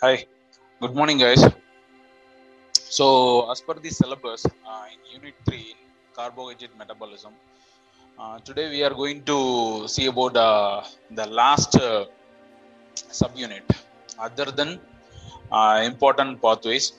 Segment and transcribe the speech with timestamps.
[0.00, 0.24] Hi,
[0.80, 1.40] good morning, guys.
[2.96, 5.78] So, as per the syllabus uh, in Unit 3 in
[6.14, 7.32] carbohydrate metabolism,
[8.16, 12.04] uh, today we are going to see about uh, the last uh,
[12.94, 13.64] subunit,
[14.20, 14.78] other than
[15.50, 16.92] uh, important pathways.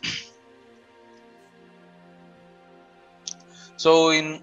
[3.78, 4.42] so, in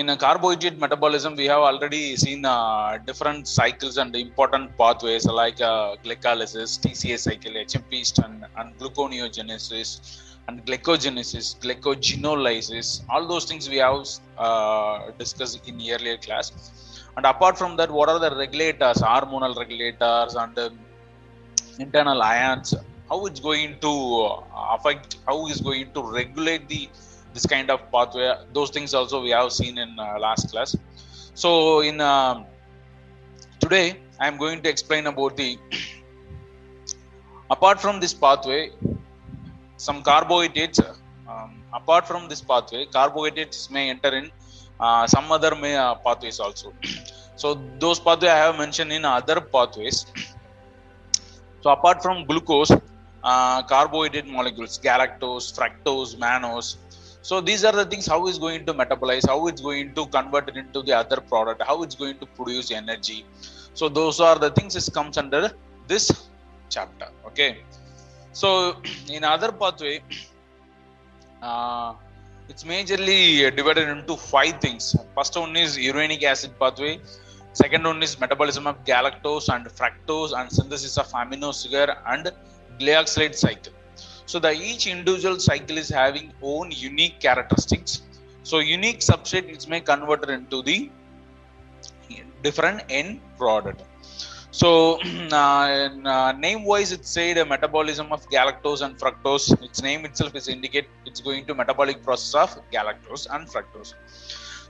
[0.00, 5.60] in a carbohydrate metabolism we have already seen uh, different cycles and important pathways like
[5.60, 9.88] uh, glycolysis tca cycle hmp and, and gluconeogenesis
[10.48, 12.86] and glycogenesis glycogenolysis.
[13.10, 13.98] All those things we have
[14.46, 16.46] uh, discussed in earlier class.
[17.16, 20.78] And apart from that what are the regulators hormonal regulators and um,
[21.78, 22.74] internal ions?
[23.10, 23.92] How it's going to
[24.76, 26.82] affect how is going to regulate the
[27.34, 30.76] this kind of pathway those things also we have seen in uh, last class.
[31.34, 32.44] So in uh,
[33.64, 33.86] today
[34.22, 35.50] i am going to explain about the
[37.54, 38.62] apart from this pathway
[39.86, 40.80] some carbohydrates
[41.32, 41.50] um,
[41.80, 44.26] apart from this pathway carbohydrates may enter in
[44.80, 46.72] uh, some other may, uh, pathways also.
[47.36, 50.06] So those pathways i have mentioned in other pathways.
[51.62, 52.72] So apart from glucose
[53.22, 56.70] uh, carbohydrate molecules galactose fructose mannose
[57.22, 60.48] so these are the things how it's going to metabolize how it's going to convert
[60.48, 63.24] it into the other product how it's going to produce energy.
[63.74, 65.50] So those are the things that comes under
[65.86, 66.10] this
[66.70, 67.58] chapter okay?
[68.32, 68.76] So
[69.10, 70.02] in other pathway
[71.42, 71.94] uh,
[72.48, 74.96] it's majorly divided into five things.
[75.14, 77.00] First one is uronic acid pathway.
[77.52, 82.32] Second one is metabolism of galactose and fructose and synthesis of amino sugar and
[82.80, 83.72] glyoxylate cycle
[84.30, 87.92] so the each individual cycle is having own unique characteristics.
[88.50, 90.78] So unique substrate is may converted into the
[92.44, 93.82] different end product.
[94.52, 95.00] So
[95.32, 99.46] uh, uh, name wise it said a metabolism of galactose and fructose.
[99.68, 103.94] Its name itself is indicate it's going to metabolic process of galactose and fructose.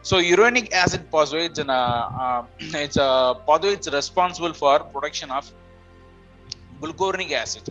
[0.02, 1.82] So uronic acid pathway it's an uh,
[2.24, 2.42] uh,
[2.86, 3.10] it's a
[3.46, 5.52] pathway it's responsible for production of
[6.80, 7.68] glucuronic acid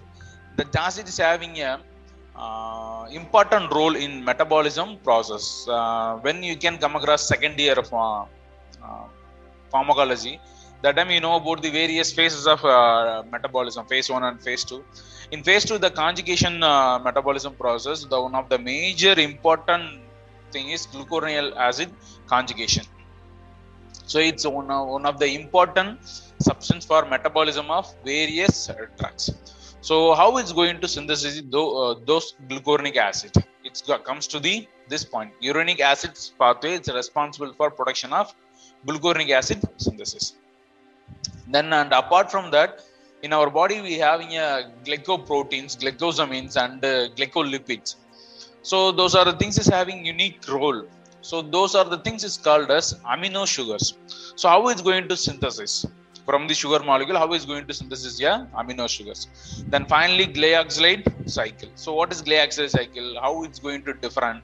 [0.58, 1.80] the acid is having a
[2.36, 5.68] uh, important role in metabolism process.
[5.68, 8.22] Uh, when you can come across second year of uh,
[8.84, 9.06] uh,
[9.72, 10.40] pharmacology
[10.82, 14.64] that time you know about the various phases of uh, metabolism phase 1 and phase
[14.64, 14.84] 2
[15.32, 19.84] in phase 2 the conjugation uh, metabolism process the one of the major important
[20.54, 21.90] thing is glucuroneal acid
[22.28, 22.86] conjugation.
[24.06, 26.00] So it's one of, one of the important
[26.48, 29.26] substance for metabolism of various drugs
[29.82, 33.32] so how it's going to synthesize those, uh, those glucuronic acid
[33.64, 35.32] it comes to the this point.
[35.42, 38.34] Uronic acid pathway is responsible for production of
[38.88, 40.36] glucuronic acid synthesis.
[41.48, 42.82] Then and apart from that
[43.22, 47.96] in our body we have a glycoproteins glycosamines and uh, glycolipids.
[48.62, 50.84] So those are the things is having unique role.
[51.22, 53.98] So those are the things is called as amino sugars.
[54.36, 55.86] So how it's going to synthesis
[56.30, 59.22] from the sugar molecule how is going to synthesis yeah amino sugars?
[59.74, 61.08] Then finally glyoxylate
[61.38, 61.70] cycle.
[61.84, 63.10] So what is glyoxylate cycle?
[63.26, 64.44] How it's going to different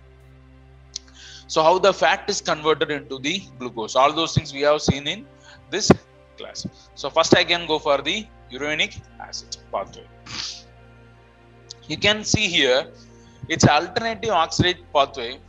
[1.47, 3.95] so how the fat is converted into the glucose?
[3.95, 5.25] All those things we have seen in
[5.69, 5.91] this
[6.37, 6.65] class.
[6.95, 10.05] So first i can go for the uronic acid pathway.
[11.87, 12.87] You can see here
[13.47, 15.39] it's alternative oxidate pathway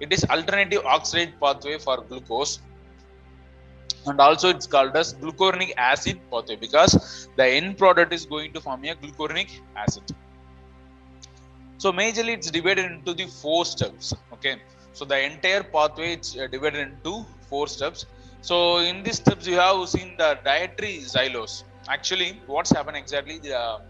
[0.00, 2.60] it is alternative oxidate pathway for glucose.
[4.06, 8.60] And also it's called as glucuronic acid pathway because the end product is going to
[8.60, 10.02] form a glucuronic acid.
[11.78, 14.56] So majorly it's divided into the four steps okay?
[14.92, 18.06] So the entire pathway is uh, divided into four steps.
[18.40, 23.80] So in these steps you have seen the dietary xylose actually what's happened exactly the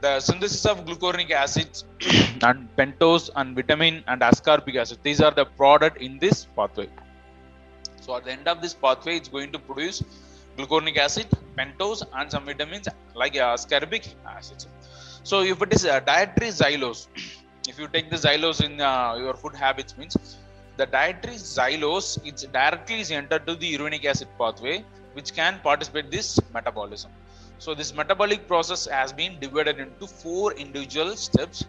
[0.00, 1.84] the synthesis of glucuronic acids
[2.48, 6.88] and pentose and vitamin and ascorbic acid these are the product in this pathway.
[8.00, 10.02] So at the end of this pathway it's going to produce
[10.56, 11.26] glucuronic acid
[11.56, 14.04] pentose and some vitamins like ascorbic
[14.36, 14.64] acid
[15.30, 17.02] so if it is a dietary xylose
[17.70, 20.16] if you take the xylose in uh, your food habits means
[20.80, 24.76] the dietary xylose it's directly is entered to the uronic acid pathway
[25.16, 27.10] which can participate this metabolism
[27.58, 31.64] so this metabolic process has been divided into four individual steps.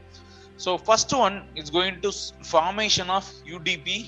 [0.58, 2.12] So first one is going to
[2.44, 4.08] formation of udp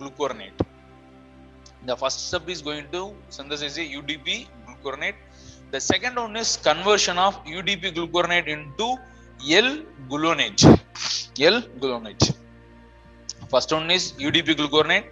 [0.00, 0.58] glucuronate.
[1.86, 5.14] The first step is going to synthesize udp glucuronate.
[5.70, 8.96] The second one is conversion of udp glucuronate into
[9.50, 9.68] l
[10.08, 10.64] gluonate
[11.38, 12.34] l gluonate
[13.52, 15.06] first one is udp glucuronate.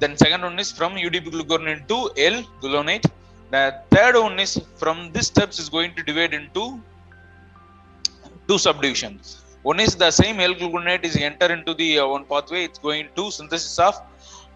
[0.00, 3.06] Then second one is from udp glucuronate to l gluonate
[3.50, 6.80] The third one is from this steps is going to divide into
[8.48, 9.42] two subdivisions.
[9.62, 12.64] One is the same L-gluconate is enter into the uh, one pathway.
[12.64, 13.96] It's going to synthesis of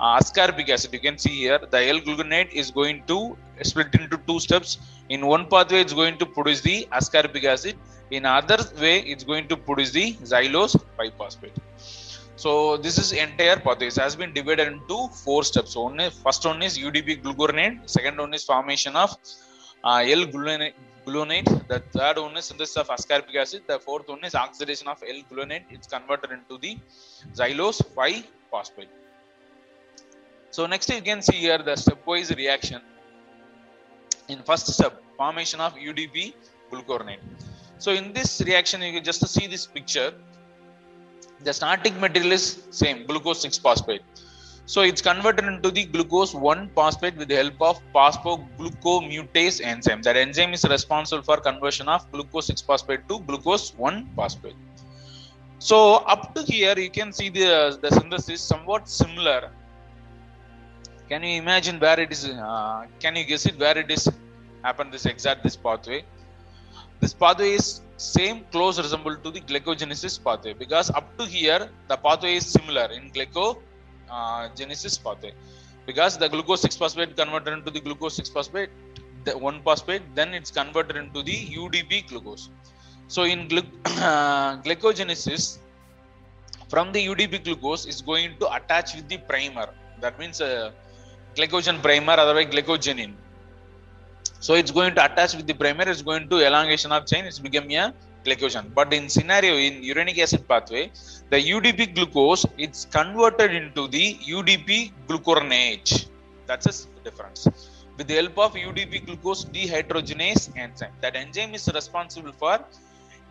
[0.00, 0.92] uh, acid.
[0.92, 4.78] You can see here the L-gluconate is going to split into two steps.
[5.08, 7.76] In one pathway, it's going to produce the ascorbic acid.
[8.10, 11.56] In other way, it's going to produce the xylose 5-phosphate.
[12.36, 13.90] So this is entire pathway.
[13.96, 15.76] Has been divided into four steps.
[15.76, 17.88] One is, first one is UDP glucuronate.
[17.88, 19.16] Second one is formation of
[19.84, 20.74] uh, L-gluconate.
[21.06, 21.68] Gluconate.
[21.68, 23.62] The third one is synthesis of ascorbic acid.
[23.66, 25.64] The fourth one is oxidation of L-gluconate.
[25.70, 26.78] It's converted into the
[27.34, 28.88] xylose 5-phosphate.
[30.50, 32.80] So next you can see here the stepwise reaction.
[34.28, 36.34] In first step, formation of UDP
[36.70, 37.20] glucuronate.
[37.78, 40.14] So in this reaction, you can just see this picture.
[41.40, 44.02] The starting material is same, glucose 6-phosphate.
[44.66, 50.02] So it's converted into the glucose 1-phosphate with the help of phosphoglucomutase enzyme.
[50.02, 54.56] That enzyme is responsible for conversion of glucose 6-phosphate to glucose 1-phosphate.
[55.58, 59.50] So up to here, you can see the, the synthesis somewhat similar
[61.08, 64.04] can you imagine where it is uh, can you guess it where it is
[64.62, 66.00] happened this exact this pathway
[67.00, 67.66] this pathway is
[67.96, 72.90] same close resemble to the glycogenesis pathway because up to here the pathway is similar
[72.92, 75.32] in glycogenesis pathway.
[75.86, 78.70] Because the glucose 6 phosphate converted into the glucose 6 phosphate
[79.24, 82.48] the 1 phosphate then it's converted into the udp glucose.
[83.08, 83.62] So in glu-
[84.64, 85.58] glycogenesis
[86.68, 89.68] from the udp glucose is going to attach with the primer.
[90.00, 90.72] That means uh,
[91.36, 93.14] glycogen primer otherwise glycogenin
[94.44, 97.38] so it's going to attach with the primer it's going to elongation of chain it's
[97.46, 97.84] become a
[98.24, 98.66] glycogen.
[98.78, 100.84] But in scenario in uronic acid pathway
[101.30, 104.06] the udp glucose it's converted into the
[104.36, 104.70] udp
[105.08, 106.08] glucuronate.
[106.48, 106.74] That's a
[107.06, 107.42] difference.
[107.96, 110.94] With the help of udp glucose dehydrogenase enzyme.
[111.00, 112.56] That enzyme is responsible for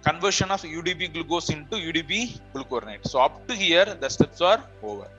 [0.08, 2.14] conversion of udp glucose into udp
[2.54, 3.06] glucuronate.
[3.08, 5.10] So up to here the steps are over.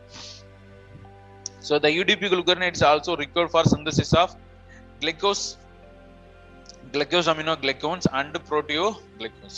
[1.67, 4.37] So the UDP glucuronate is also required for synthesis of
[5.01, 5.57] glucose,
[6.95, 9.57] glycosaminoglycans and proteoglycans.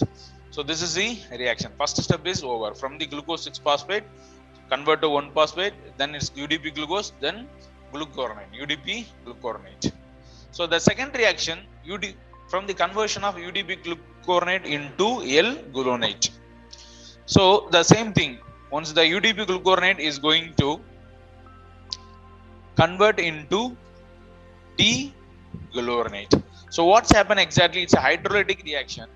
[0.50, 1.08] So this is the
[1.42, 1.70] reaction.
[1.78, 2.74] First step is over.
[2.74, 4.04] From the glucose 6 phosphate,
[4.70, 7.46] convert to 1 phosphate, then it's UDP glucose, then
[7.92, 9.92] glucuronate, UDP glucuronate.
[10.50, 11.58] So the second reaction,
[11.92, 12.14] UD,
[12.48, 15.08] from the conversion of UDP glucuronate into
[15.44, 16.30] L-gluconate.
[17.26, 18.38] So the same thing,
[18.70, 20.80] once the UDP glucuronate is going to
[22.76, 23.76] convert into
[24.78, 26.42] D-glucuronate.
[26.76, 27.82] So what's happened exactly?
[27.84, 29.06] It's a hydrolytic reaction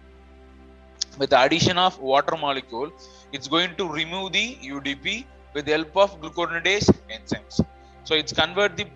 [1.19, 2.91] with the addition of water molecule.
[3.35, 7.57] It's going to remove the UDP with the help of glucuronidase enzymes.
[8.05, 8.87] So it's convert the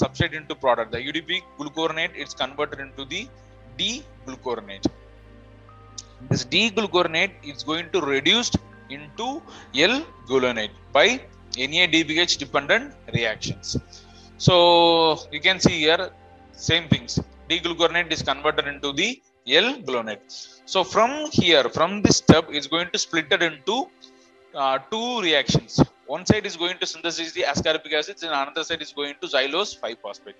[0.00, 0.90] substrate into product.
[0.90, 3.28] The UDP glucuronate it's converted into the
[3.78, 4.86] D-glucuronate.
[6.30, 8.56] This D-glucuronate is going to reduced
[8.90, 9.40] into
[9.76, 11.20] L-gluconate by
[11.52, 13.76] NADPH dependent reactions.
[14.38, 16.10] So you can see here
[16.70, 17.20] same things.
[17.48, 20.22] D-glucuronate is converted into the L-gluconate.
[20.64, 23.88] So from here, from this step, is going to split it into
[24.54, 25.82] uh, two reactions.
[26.06, 29.26] One side is going to synthesize the ascorbic acids, and another side is going to
[29.26, 30.36] xylose 5-phosphate.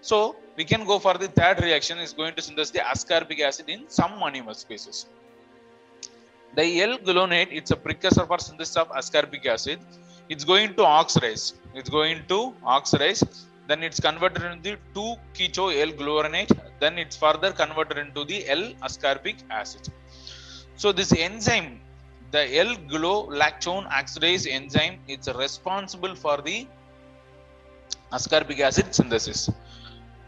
[0.00, 3.68] So we can go for the third reaction is going to synthesize the ascorbic acid
[3.68, 5.06] in some monomer species.
[6.56, 9.80] The L-gluconate, it's a precursor for synthesis of ascorbic acid
[10.28, 11.54] it's going to oxidize.
[11.74, 13.22] It's going to oxidize.
[13.68, 16.52] Then it's converted into the 2 keto L glucuronate.
[16.80, 19.88] Then it's further converted into the L ascorbic acid.
[20.76, 21.80] So this enzyme,
[22.30, 26.66] the L glulactone oxidase enzyme, it's responsible for the
[28.12, 29.50] ascorbic acid synthesis.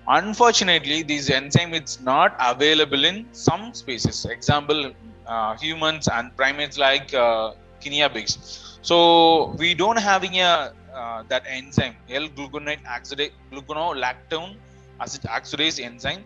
[0.08, 4.24] Unfortunately, this enzyme is not available in some species.
[4.24, 4.92] Example,
[5.26, 8.78] uh, humans and primates like uh, Guinea pigs.
[8.82, 14.52] So we don't having a uh, that enzyme L-gluconate oxidase gluconolactone
[15.00, 16.22] acid oxidase enzyme.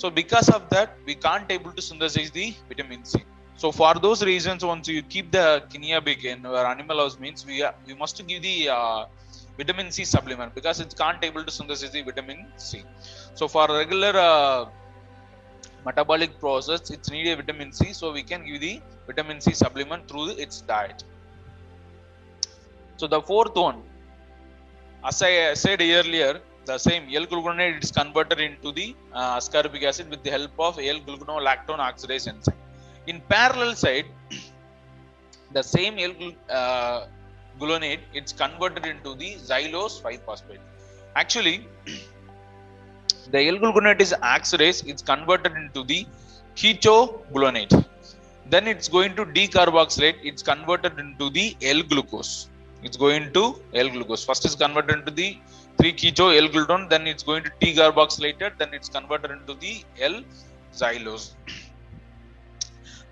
[0.00, 3.24] So because of that, we can't able to synthesize the vitamin C.
[3.62, 7.44] So for those reasons, once you keep the Guinea pig in our animal house means
[7.44, 9.06] we are, we must give the uh,
[9.56, 12.84] vitamin C supplement because it can't able to synthesize the vitamin C.
[13.34, 14.66] So for regular uh,
[15.84, 17.92] metabolic process, it's needed vitamin C.
[17.92, 21.02] So we can give the vitamin C supplement through its diet.
[22.98, 23.82] So the fourth one,
[25.04, 30.22] as I said earlier, the same L-gluconate is converted into the uh, ascorbic acid with
[30.22, 32.54] the help of L-gluconolactone oxidase enzyme.
[33.06, 34.06] In parallel side,
[35.52, 40.60] the same L-gluconate it's converted into the xylose 5-phosphate.
[41.16, 41.66] Actually,
[43.30, 44.86] The L-gluconate is oxidase.
[44.86, 46.06] It's converted into the
[46.56, 47.84] ketogluconate.
[48.48, 50.16] Then it's going to decarboxylate.
[50.22, 52.48] It's converted into the L-glucose.
[52.82, 54.24] It's going to L-glucose.
[54.24, 55.38] First is converted into the
[55.78, 56.88] 3-keto L-glutathione.
[56.88, 58.58] Then it's going to decarboxylated.
[58.58, 61.32] Then it's converted into the L-xylose.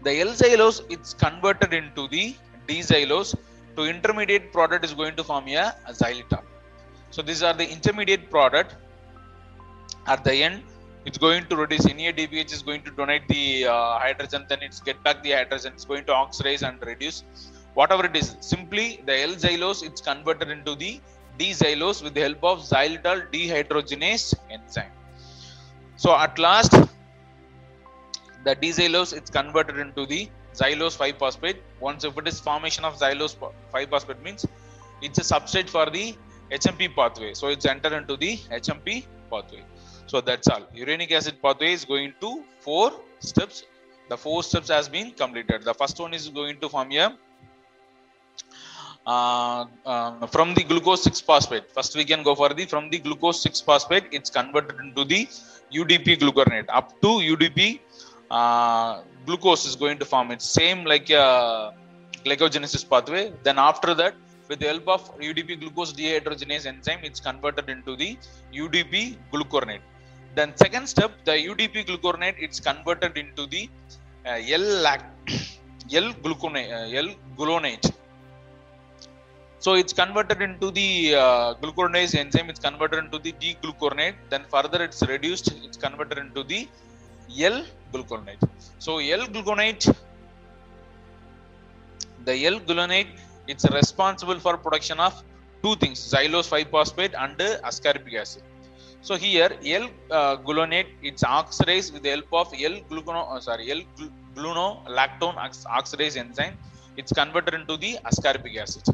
[0.05, 2.37] The L-xylose it's converted into the
[2.69, 3.35] D-xylose.
[3.77, 6.43] To intermediate product is going to form a xylitol.
[7.11, 8.75] So these are the intermediate product.
[10.07, 10.63] At the end,
[11.05, 15.03] it's going to reduce NADPH is going to donate the uh, hydrogen, then it's get
[15.05, 17.23] back the hydrogen, it's going to oxidize and reduce
[17.81, 18.29] whatever it is.
[18.53, 20.93] Simply the L-xylose it's converted into the
[21.39, 24.93] D-xylose with the help of xylitol dehydrogenase enzyme.
[25.97, 26.73] So at last,
[28.47, 30.29] the D-xylose it's converted into the
[30.61, 31.59] xylose 5-phosphate.
[31.81, 33.35] Once if it is formation of xylose
[33.75, 34.47] 5-phosphate means
[35.03, 36.17] it's a substrate for the
[36.51, 37.35] HMP pathway.
[37.35, 39.63] So it's entered into the HMP pathway.
[40.07, 40.63] So that's all.
[40.73, 43.65] Uronic acid pathway is going to four steps.
[44.09, 45.65] The four steps has been completed.
[45.65, 47.07] The first one is going to form a
[49.07, 51.71] uh, uh, from the glucose 6 phosphate.
[51.71, 54.07] First we can go for the from the glucose 6 phosphate.
[54.11, 55.27] It's converted into the
[55.73, 56.67] UDP glucuronate.
[56.69, 57.81] Up to UDP
[58.31, 60.31] uh, glucose is going to form.
[60.31, 61.73] It's same like a
[62.25, 63.33] glycogenesis pathway.
[63.43, 64.15] Then after that
[64.49, 68.17] with the help of UDP glucose dehydrogenase enzyme, it's converted into the
[68.53, 69.85] UDP glucuronate.
[70.35, 73.69] Then second step, the UDP glucuronate, it's converted into the
[74.27, 74.99] uh, L
[76.25, 77.09] gluconate, uh, L
[77.39, 77.93] gluconate.
[79.59, 82.51] So it's converted into the uh, glucuronase enzyme.
[82.51, 84.17] It's converted into the D-glucuronate.
[84.31, 85.53] Then further, it's reduced.
[85.65, 86.69] It's converted into the
[87.39, 88.43] L-glucuronate.
[88.79, 89.95] So L-glucuronate,
[92.25, 93.09] the L-gluconate
[93.49, 95.15] it's responsible for production of
[95.63, 98.43] two things xylose 5-phosphate and ascorbic acid
[99.09, 99.51] so here
[99.83, 99.87] l
[100.19, 103.83] uh, gluconate it's oxidized with the help of l glucono uh, sorry l
[104.37, 105.37] gluconolactone
[105.79, 106.57] oxidase enzyme
[107.01, 108.87] it's converted into the ascorbic acid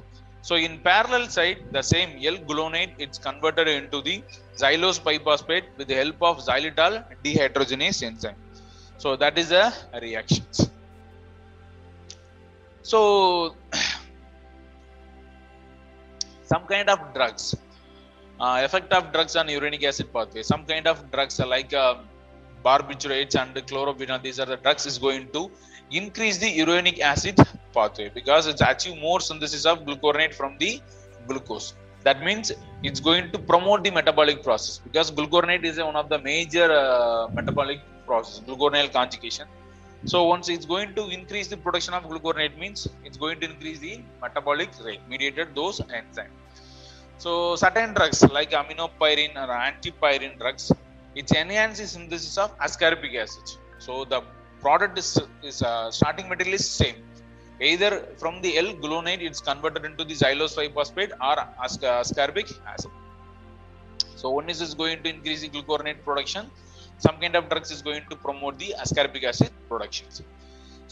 [0.49, 4.16] so in parallel side the same l gluconate it's converted into the
[4.62, 6.94] xylose 5-phosphate with the help of xylitol
[7.25, 8.40] dehydrogenase enzyme.
[9.02, 9.64] So that is a
[10.00, 10.44] reaction
[12.92, 13.00] so
[16.52, 17.44] some kind of drugs
[18.42, 20.42] uh, effect of drugs on uronic acid pathway.
[20.42, 21.94] Some kind of drugs like uh,
[22.64, 25.42] barbiturates and chlorobena these are the drugs is going to
[26.00, 27.38] increase the uronic acid
[27.76, 30.72] pathway because it's achieve more synthesis of glucuronate from the
[31.28, 31.68] glucose
[32.06, 32.52] that means
[32.88, 37.28] it's going to promote the metabolic process because glucuronate is one of the major uh,
[37.38, 39.46] metabolic process gluconyl conjugation
[40.04, 43.78] so once it's going to increase the production of glucuronate means it's going to increase
[43.78, 46.38] the metabolic rate mediated those enzymes.
[47.18, 50.72] So certain drugs like aminopyrin or antipyrin drugs,
[51.14, 53.49] it enhances the synthesis of ascorbic acid.
[53.78, 54.22] So the
[54.64, 55.09] product is,
[55.50, 56.97] is uh, starting material is same.
[57.61, 57.90] Either
[58.21, 62.90] from the L-gluconate it's converted into the xylose 5-phosphate or ascorbic acid.
[64.16, 66.50] So one is, is going to increase the glucuronate production
[67.04, 70.07] some kind of drugs is going to promote the ascorbic acid production.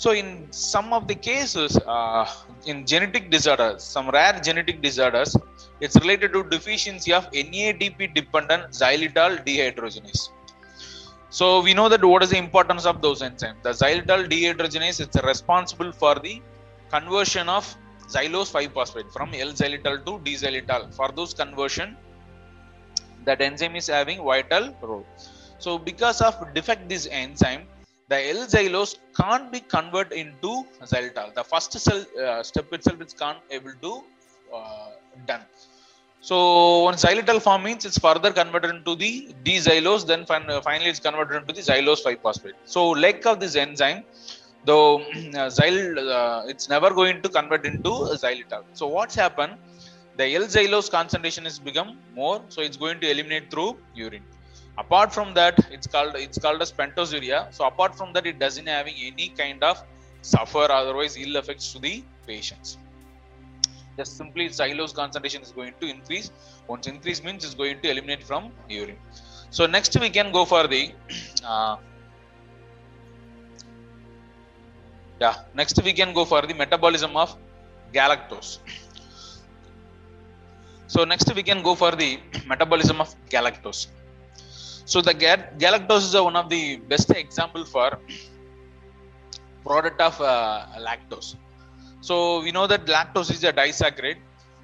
[0.03, 2.27] So in some of the cases, uh,
[2.67, 5.37] in genetic disorders, some rare genetic disorders,
[5.81, 10.23] it's related to deficiency of NADP dependent xylitol dehydrogenase.
[11.31, 13.63] So we know that what is the importance of those enzymes.
[13.63, 16.43] The xylitol dehydrogenase is responsible for the
[16.91, 17.65] conversion of
[18.15, 20.93] xylose 5-phosphate from L-xylitol to D-xylitol.
[20.93, 21.97] For those conversion,
[23.25, 25.07] that enzyme is having vital role.
[25.59, 27.63] So because of defect this enzyme,
[28.09, 31.33] the L-xylose can't be converted into xylitol.
[31.33, 34.03] The first cell uh, step itself is can't able to
[34.53, 34.89] uh,
[35.27, 35.43] done.
[36.21, 41.01] So when xylitol form means it's further converted into the D-xylose, then fin finally it's
[41.01, 42.55] converted into the xylose 5-phosphate.
[42.65, 44.05] So lack of this enzyme,
[44.65, 45.01] though
[45.41, 47.91] uh, xyl, uh, it's never going to convert into
[48.25, 48.65] xylitol.
[48.75, 49.55] So what's happened?
[50.19, 54.25] The L-xylose concentration is become more, so it's going to eliminate through urine
[54.79, 58.67] apart from that it's called it's called as pentosuria so apart from that it doesn't
[58.67, 59.83] having any kind of
[60.23, 61.95] suffer otherwise ill effects to the
[62.27, 62.79] patients
[63.97, 66.31] just simply xylose concentration is going to increase.
[66.69, 68.99] Once increase means it's going to eliminate from urine.
[69.51, 70.93] So next we can go for the
[71.45, 71.77] uh,
[75.21, 77.37] yeah next we can go for the metabolism of
[77.93, 78.59] galactose.
[80.87, 83.89] So next we can go for the metabolism of galactose.
[84.85, 87.99] So the galactose is one of the best example for
[89.65, 91.37] product of uh, lactose.
[92.01, 94.19] So we know that lactose is a disaccharide.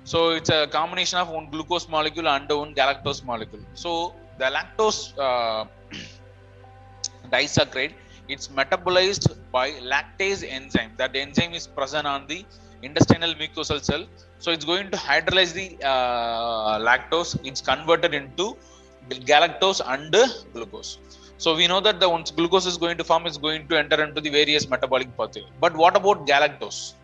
[0.04, 3.62] So it's a combination of one glucose molecule and one galactose molecule.
[3.74, 5.66] So the lactose uh,
[7.32, 7.94] disaccharide
[8.28, 10.92] it's metabolized by lactase enzyme.
[10.96, 12.44] That enzyme is present on the
[12.82, 14.04] intestinal mucosal cell.
[14.38, 17.38] So it's going to hydrolyze the uh, lactose.
[17.44, 18.56] It's converted into
[19.08, 20.12] galactose and
[20.52, 20.98] glucose.
[21.38, 24.02] So we know that the once glucose is going to form is going to enter
[24.02, 25.44] into the various metabolic pathway.
[25.60, 26.94] But what about galactose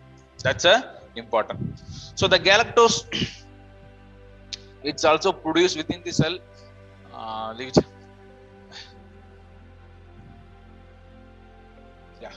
[0.43, 0.77] that's a
[1.17, 1.79] important.
[2.15, 2.99] So the galactose
[4.83, 6.39] it's also produced within the cell
[7.15, 7.55] uh,
[12.21, 12.33] yeah.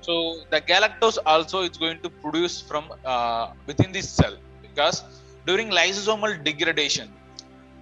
[0.00, 0.14] So
[0.50, 5.02] the galactose also is going to produce from uh, within this cell because
[5.46, 7.10] during lysosomal degradation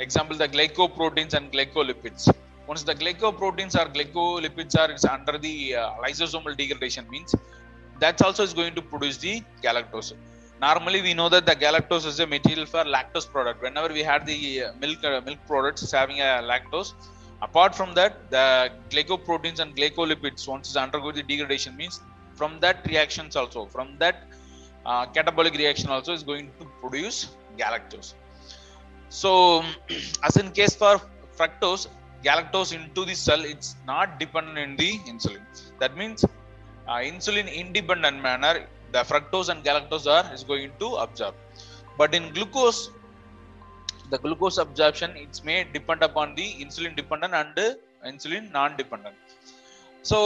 [0.01, 2.33] example the glycoproteins and glycolipids.
[2.67, 7.35] Once the glycoproteins or glycolipids are it's under the uh, lysosomal degradation means
[8.03, 10.13] that's also is going to produce the galactose.
[10.61, 13.63] Normally we know that the galactose is a material for lactose product.
[13.67, 16.91] Whenever we had the uh, milk uh, milk products having a lactose
[17.47, 18.47] apart from that the
[18.93, 21.97] glycoproteins and glycolipids once is undergo the degradation means
[22.41, 24.17] from that reactions also from that
[24.87, 27.19] uh, catabolic reaction also is going to produce
[27.63, 28.15] galactose.
[29.09, 29.33] So
[30.29, 30.95] as in case for
[31.39, 31.85] fructose
[32.29, 35.45] galactose into the cell it's not dependent in the insulin.
[35.81, 36.25] That means
[36.89, 41.35] uh, insulin independent manner the fructose and galactose are is going to absorb.
[41.99, 42.91] But in glucose
[44.13, 47.75] the glucose absorption it's may depend upon the insulin dependent and uh,
[48.11, 49.17] insulin non dependent
[50.11, 50.19] so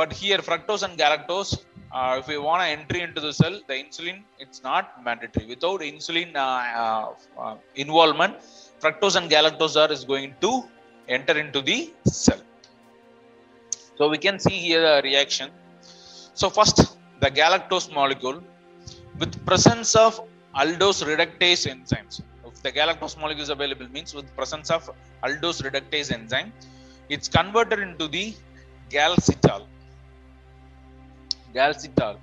[0.00, 1.52] but here fructose and galactose
[1.96, 5.46] uh, if we want to entry into the cell the insulin it's not mandatory.
[5.52, 7.10] Without insulin uh,
[7.42, 8.34] uh, involvement
[8.82, 10.52] fructose and galactose are is going to
[11.16, 12.42] enter into the cell.
[13.98, 15.50] So we can see here a reaction
[16.40, 16.78] so first
[17.20, 18.38] the galactose molecule
[19.20, 20.20] with presence of
[20.60, 22.14] aldose reductase enzymes.
[22.46, 24.90] If the galactose molecule is available means with presence of
[25.24, 26.52] aldose reductase enzyme
[27.08, 28.34] it's converted into the
[28.90, 29.66] galcital.
[31.54, 32.16] Galcital.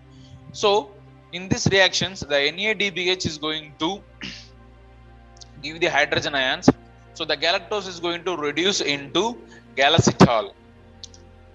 [0.52, 0.92] So
[1.32, 4.02] in this reactions the NADPH is going to
[5.64, 6.70] give the hydrogen ions.
[7.14, 9.38] So the galactose is going to reduce into
[9.76, 10.52] galactitol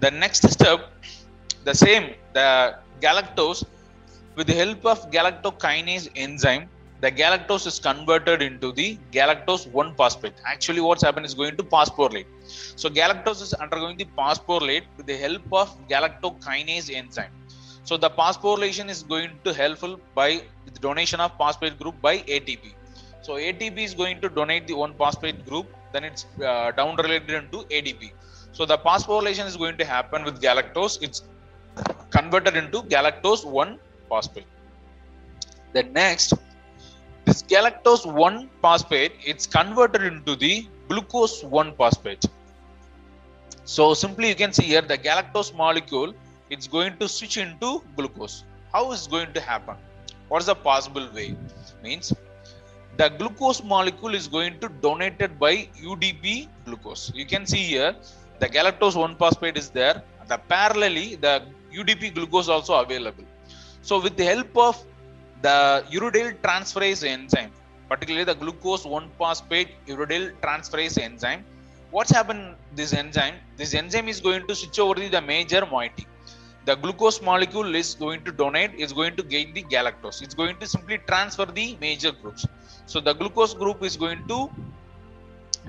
[0.01, 0.93] the next step
[1.69, 2.05] the same
[2.39, 2.49] the
[3.05, 3.61] galactose
[4.37, 6.65] with the help of galactokinase enzyme
[7.05, 10.37] the galactose is converted into the galactose 1 phosphate.
[10.53, 12.25] Actually what's happened is going to phosphorylate.
[12.81, 17.35] So galactose is undergoing the phosphorylate with the help of galactokinase enzyme.
[17.85, 20.31] So the phosphorylation is going to helpful by
[20.65, 22.73] the donation of phosphate group by ATP
[23.27, 27.35] so ATP is going to donate the one phosphate group then it's uh, down related
[27.43, 28.13] into ADP
[28.57, 31.03] so the phosphorylation is going to happen with galactose.
[31.03, 31.23] It's
[32.11, 34.47] converted into galactose 1 phosphate.
[35.73, 36.33] Then next,
[37.25, 42.25] this galactose 1 phosphate it's converted into the glucose 1 phosphate.
[43.65, 46.15] So simply you can see here the galactose molecule
[46.51, 48.45] it's going to switch into glucose.
[48.73, 49.77] How is going to happen?
[50.29, 51.37] What is the possible way?
[51.83, 52.13] Means
[52.97, 57.13] the glucose molecule is going to donated by UDP glucose.
[57.15, 57.95] You can see here
[58.39, 60.03] the galactose 1 phosphate is there.
[60.29, 61.43] The parallelly the
[61.81, 63.25] UDP glucose also available.
[63.83, 64.83] So with the help of
[65.43, 67.53] the uridyl transferase enzyme,
[67.89, 71.45] particularly the glucose 1 phosphate uridyl transferase enzyme,
[71.91, 73.35] what's happened this enzyme?
[73.57, 76.07] This enzyme is going to switch over the major moiety.
[76.65, 80.21] The glucose molecule is going to donate, is going to gain the galactose.
[80.21, 82.45] It's going to simply transfer the major groups.
[82.87, 84.51] So the glucose group is going to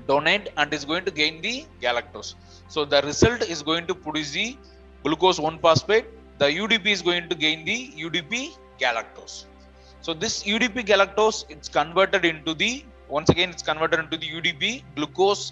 [0.07, 2.33] donate and is going to gain the galactose.
[2.67, 4.57] So the result is going to produce the
[5.07, 6.07] glucose 1 phosphate
[6.41, 8.33] the udp is going to gain the udp
[8.81, 9.35] galactose.
[10.05, 12.71] So this udp galactose it's converted into the
[13.15, 15.43] once again it's converted into the udp glucose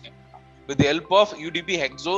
[0.67, 2.13] with the help of udp hexo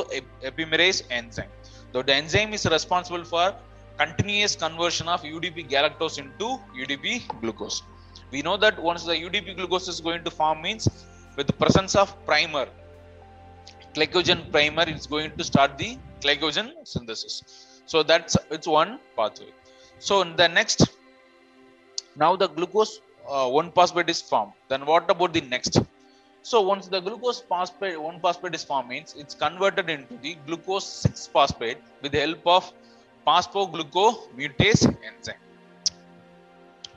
[0.50, 1.54] epimerase enzyme.
[1.94, 3.48] So the enzyme is responsible for
[4.04, 6.50] continuous conversion of udp galactose into
[6.82, 7.06] udp
[7.42, 7.80] glucose.
[8.32, 10.90] We know that once the udp glucose is going to form means
[11.38, 12.68] with the presence of primer
[13.96, 17.36] glycogen primer is going to start the glycogen synthesis.
[17.86, 19.52] So that's it's one pathway.
[20.00, 20.80] So in the next
[22.16, 23.00] now the glucose
[23.30, 24.54] uh, 1 phosphate is formed.
[24.70, 25.80] Then what about the next?
[26.42, 30.86] So once the glucose phosphate 1 phosphate is formed means it's converted into the glucose
[30.86, 32.72] 6 phosphate with the help of
[33.26, 35.44] phosphoglucomutase enzyme.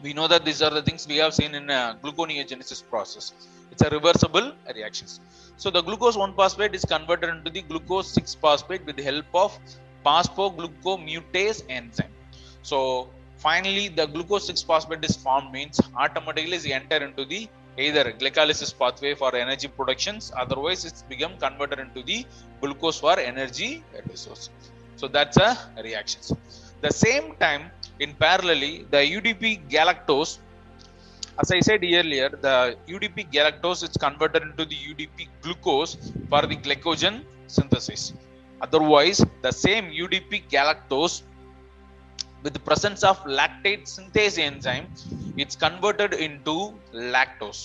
[0.03, 3.33] We know that these are the things we have seen in uh, gluconeogenesis process
[3.71, 5.21] it's a reversible reactions.
[5.57, 9.27] So the glucose 1 phosphate is converted into the glucose 6 phosphate with the help
[9.35, 9.59] of
[10.05, 12.15] phosphoglucomutase enzyme.
[12.63, 18.05] So finally the glucose 6 phosphate is formed means automatically is enter into the either
[18.21, 22.27] glycolysis pathway for energy productions otherwise it's become converted into the
[22.61, 24.51] glucose for energy resource.
[24.97, 26.21] So that's a reaction.
[26.81, 30.39] The same time in parallelly the udp galactose
[31.39, 32.55] as i said earlier the
[32.95, 35.93] udp galactose is converted into the udp glucose
[36.31, 38.03] for the glycogen synthesis.
[38.65, 41.23] Otherwise the same udp galactose
[42.43, 44.87] with the presence of lactate synthase enzyme
[45.43, 46.57] it's converted into
[47.15, 47.63] lactose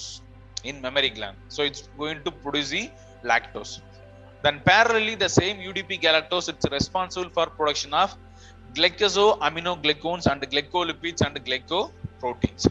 [0.64, 1.38] in mammary gland.
[1.48, 2.90] So it's going to produce the
[3.24, 3.82] lactose.
[4.44, 8.16] Then parallelly the same udp galactose it's responsible for production of
[8.78, 12.66] glycosaminoglycans and glycolipids and glycoproteins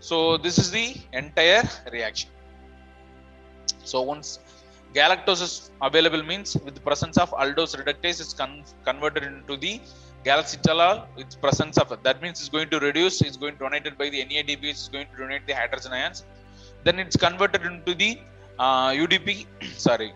[0.00, 2.30] so this is the entire reaction.
[3.84, 4.38] So once
[4.94, 9.80] galactose is available means with the presence of aldose reductase is con- converted into the
[10.24, 14.08] galactitol its presence of that means it's going to reduce it's going to donated by
[14.14, 16.24] the NADP it's going to donate the hydrogen ions.
[16.84, 18.18] Then it's converted into the
[18.58, 19.46] uh, UDP
[19.88, 20.12] sorry.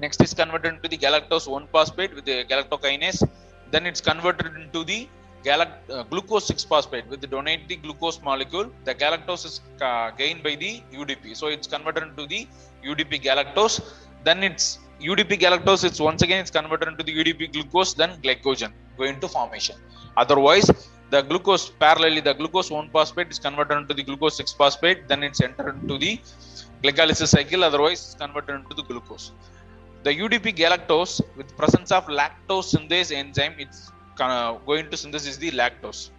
[0.00, 3.28] Next is converted into the galactose 1 phosphate with the galactokinase.
[3.70, 5.08] Then it's converted into the
[5.48, 9.56] galact uh, glucose 6 phosphate with the donate the glucose molecule the galactose is
[9.88, 12.42] uh, gained by the UDP so it's converted into the
[12.90, 13.76] UDP galactose.
[14.24, 18.72] Then it's UDP galactose it's once again it's converted into the UDP glucose then glycogen
[18.98, 19.76] go into formation.
[20.16, 20.68] Otherwise
[21.10, 25.22] the glucose parallelly the glucose 1 phosphate is converted into the glucose 6 phosphate then
[25.22, 26.12] it's entered into the
[26.82, 29.32] glycolysis cycle otherwise it's converted into the glucose.
[30.04, 33.92] The UDP galactose with presence of lactose synthase enzyme it's
[34.66, 36.10] going to synthesize the lactose.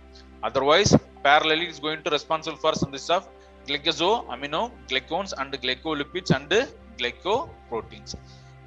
[0.43, 0.91] Otherwise
[1.25, 3.27] parallelly it's going to responsible for synthesis of
[3.67, 6.49] glycoso amino glycans and glycolipids and
[6.99, 8.15] glycoproteins.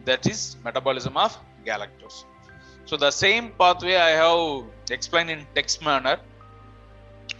[0.04, 2.24] That is metabolism of galactose.
[2.84, 6.18] So the same pathway i have explained in text manner.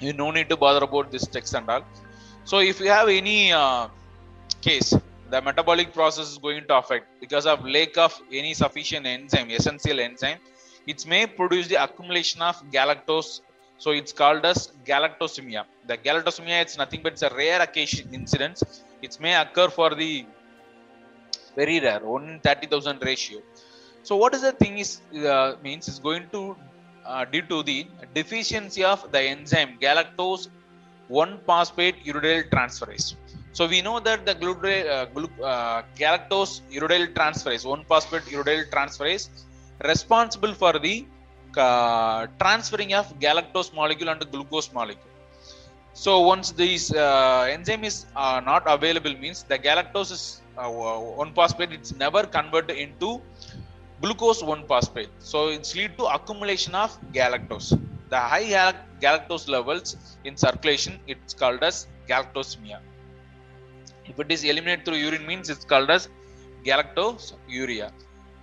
[0.00, 1.84] You no need to bother about this text and all.
[2.44, 3.88] So if you have any uh,
[4.60, 4.92] case
[5.30, 9.98] the metabolic process is going to affect because of lack of any sufficient enzyme essential
[10.00, 10.38] enzyme
[10.86, 13.40] it may produce the accumulation of galactose.
[13.78, 15.64] So it's called as galactosemia.
[15.86, 18.62] The galactosemia it's nothing but it's a rare occasion incidence.
[19.02, 20.24] It may occur for the
[21.54, 23.40] very rare 1 in 30000 ratio.
[24.02, 25.00] So what is the thing is
[25.34, 26.56] uh, means is going to
[27.04, 30.48] uh, due to the deficiency of the enzyme galactose
[31.08, 33.14] 1 phosphate uridyl transferase.
[33.52, 38.62] So we know that the glutra- uh, glu- uh, galactose uridyl transferase 1 phosphate uridyl
[38.74, 39.28] transferase
[39.84, 41.06] responsible for the
[41.56, 45.12] uh, transferring of galactose molecule and glucose molecule.
[45.92, 51.32] So once this uh, enzyme is uh, not available means the galactose is uh, 1
[51.32, 53.20] phosphate it's never converted into
[54.02, 55.10] glucose 1 phosphate.
[55.18, 57.70] So it's lead to accumulation of galactose.
[58.10, 62.80] The high gal- galactose levels in circulation it's called as galactosemia.
[64.04, 66.08] If it is eliminated through urine means it's called as
[66.64, 67.90] galactosuria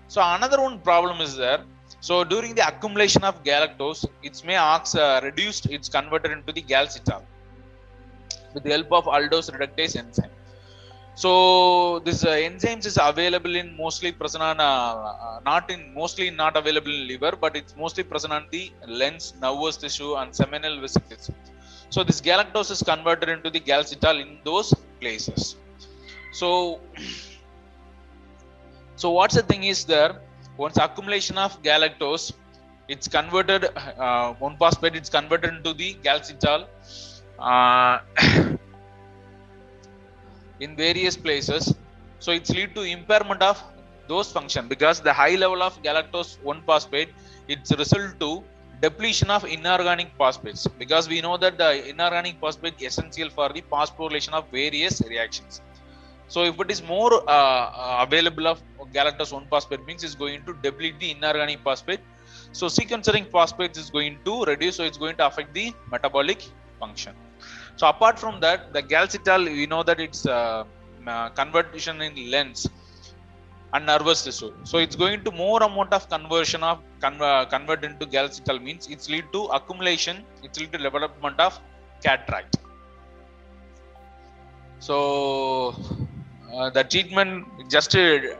[0.07, 1.61] so another one problem is there.
[2.01, 6.61] So during the accumulation of galactose it's may ox uh, reduced it's converted into the
[6.61, 7.21] galcitol
[8.53, 10.29] with the help of aldose reductase enzyme.
[11.15, 16.55] So this uh, enzymes is available in mostly present on uh, not in mostly not
[16.57, 21.29] available in liver but it's mostly present on the lens nervous tissue and seminal vesicles
[21.93, 25.55] so this galactose is converted into the galcitol in those places.
[26.39, 26.47] So
[28.95, 30.21] so what's the thing is there?
[30.57, 32.33] Once accumulation of galactose
[32.87, 33.65] it's converted
[33.97, 36.67] uh, one phosphate it's converted into the galcitol
[37.39, 37.99] uh,
[40.59, 41.73] in various places.
[42.19, 43.61] So it's lead to impairment of
[44.07, 47.09] those function because the high level of galactose 1 phosphate
[47.47, 48.43] it's result to
[48.81, 53.61] depletion of inorganic phosphates because we know that the inorganic phosphate is essential for the
[53.71, 55.61] phosphorylation of various reactions
[56.27, 58.61] so if it is more uh, available of
[58.93, 61.99] galactose 1 phosphate means it's going to deplete the inorganic phosphate.
[62.51, 66.43] So sequencing phosphates is going to reduce so it's going to affect the metabolic
[66.79, 67.13] function.
[67.75, 70.63] So apart from that the galcitol we know that it's uh,
[71.07, 72.67] uh, conversion in lens
[73.73, 74.53] and nervous tissue.
[74.63, 79.09] So it's going to more amount of conversion of con- convert into galcitol means it's
[79.09, 81.59] lead to accumulation it's lead to development of
[82.05, 82.57] cataract
[84.79, 84.97] so
[86.53, 88.35] uh, the treatment just to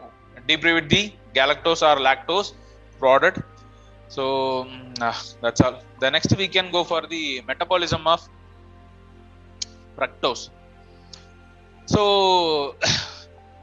[0.48, 2.54] deprive the galactose or lactose
[3.00, 3.40] product.
[4.08, 4.68] So
[5.02, 5.82] uh, that's all.
[6.00, 8.22] The next we can go for the metabolism of
[9.98, 10.50] fructose.
[11.86, 12.76] So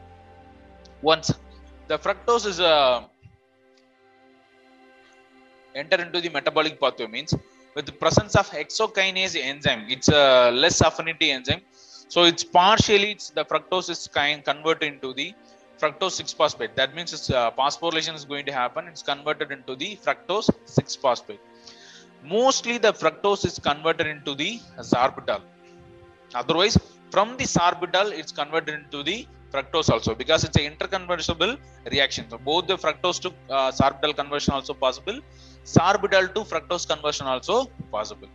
[1.02, 1.32] once
[1.88, 3.02] the fructose is uh,
[5.74, 7.34] enter into the metabolic pathway means
[7.74, 11.62] with the presence of hexokinase enzyme it's a less affinity enzyme
[12.14, 15.28] So it's partially it's the fructose is kind converted into the
[15.80, 16.72] fructose 6 phosphate.
[16.80, 18.88] That means its uh, phosphorylation is going to happen.
[18.88, 21.40] It's converted into the fructose 6 phosphate.
[22.36, 24.50] Mostly the fructose is converted into the
[24.92, 25.42] sorbitol.
[26.34, 26.76] Otherwise,
[27.12, 29.18] from the sorbitol, it's converted into the
[29.52, 31.52] fructose also because it's an interconvertible
[31.94, 32.24] reaction.
[32.28, 35.18] So both the fructose to uh, sorbitol conversion also possible,
[35.64, 37.56] sorbitol to fructose conversion also
[37.90, 38.28] possible.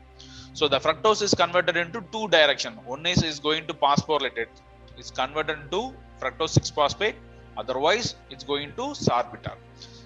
[0.59, 2.73] So the fructose is converted into two direction.
[2.85, 4.49] One is, is going to phosphorylate it.
[4.97, 7.17] It's converted into fructose 6 phosphate.
[7.57, 9.57] Otherwise, it's going to sorbitol.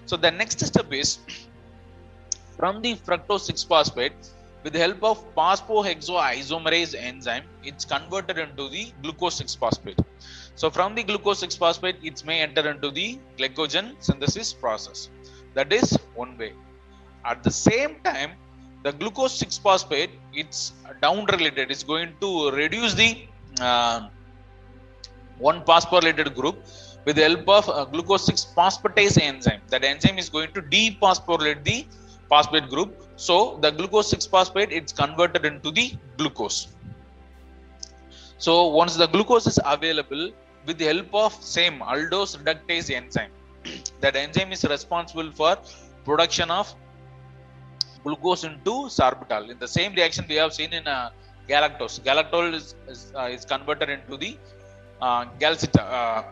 [0.06, 1.18] So the next step is
[2.56, 4.30] from the fructose 6 phosphate
[4.64, 10.00] with the help of phosphohexoisomerase enzyme, it's converted into the glucose 6 phosphate.
[10.56, 15.10] So from the glucose 6 phosphate, it may enter into the glycogen synthesis process.
[15.54, 16.54] That is one way.
[17.24, 18.32] At the same time,
[18.82, 21.70] the glucose 6 phosphate, it's down related.
[21.70, 23.26] It's going to reduce the
[23.60, 24.08] uh,
[25.38, 26.56] one phosphorylated group
[27.04, 29.60] with the help of uh, glucose 6 phosphatase enzyme.
[29.68, 31.86] That enzyme is going to dephosphorylate the
[32.28, 32.90] phosphate group.
[33.16, 36.68] So the glucose 6 phosphate it's converted into the glucose.
[38.38, 40.30] So once the glucose is available
[40.66, 43.32] with the help of same aldose reductase enzyme,
[44.00, 45.58] that enzyme is responsible for
[46.04, 46.74] production of
[48.04, 49.50] glucose into sorbitol.
[49.50, 51.10] In the same reaction we have seen in uh,
[51.48, 52.00] galactose.
[52.00, 54.36] Galactol is, is, uh, is converted into the
[55.00, 55.86] uh, galcital.
[55.98, 56.22] Uh,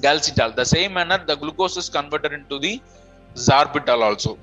[0.00, 0.54] galcital.
[0.54, 2.80] The same manner the glucose is converted into the
[3.34, 4.38] sorbitol also.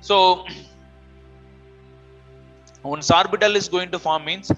[0.00, 0.44] So
[2.82, 4.52] when sorbitol is going to form means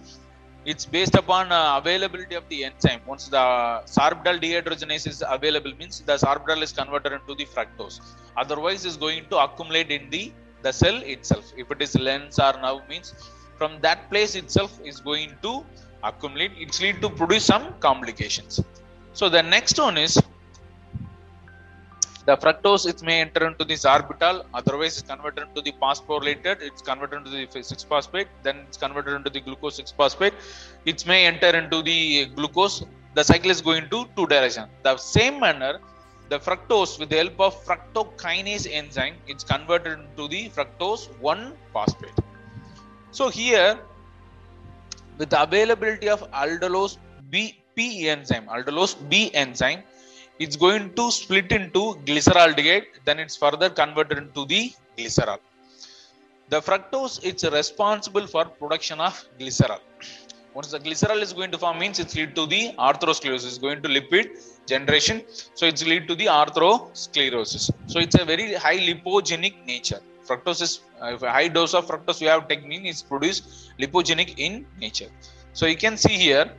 [0.70, 3.00] it's based upon uh, availability of the enzyme.
[3.12, 3.44] Once the
[3.96, 7.96] sorbitol dehydrogenase is available means the sorbitol is converted into the fructose.
[8.42, 10.24] Otherwise is going to accumulate in the,
[10.62, 11.44] the cell itself.
[11.56, 13.14] If it is lens or nerve means
[13.58, 15.64] from that place itself is going to
[16.02, 16.52] accumulate.
[16.58, 18.62] It's lead to produce some complications.
[19.12, 20.20] So the next one is
[22.28, 26.82] the fructose it may enter into the sorbitol otherwise it's converted into the phosphorylated it's
[26.90, 30.34] converted into the 6 phosphate then it's converted into the glucose 6 phosphate
[30.92, 32.00] it may enter into the
[32.38, 32.78] glucose
[33.16, 34.64] the cycle is going to two direction.
[34.82, 35.74] The same manner
[36.28, 42.18] the fructose with the help of fructokinase enzyme it's converted into the fructose 1 phosphate.
[43.12, 43.78] So here
[45.18, 46.98] with the availability of aldolase
[47.30, 49.82] b p enzyme aldolase b enzyme
[50.38, 54.62] it's going to split into glyceraldehyde then it's further converted into the
[54.96, 55.38] glycerol.
[56.52, 59.80] The fructose it's responsible for production of glycerol.
[60.54, 63.80] Once the glycerol is going to form means it's lead to the atherosclerosis it's going
[63.82, 64.28] to lipid
[64.66, 65.22] generation.
[65.54, 70.00] So it's lead to the atherosclerosis so it's a very high lipogenic nature.
[70.28, 74.34] Fructose is uh, if a high dose of fructose we have taken is produced lipogenic
[74.36, 75.10] in nature.
[75.52, 76.50] So you can see here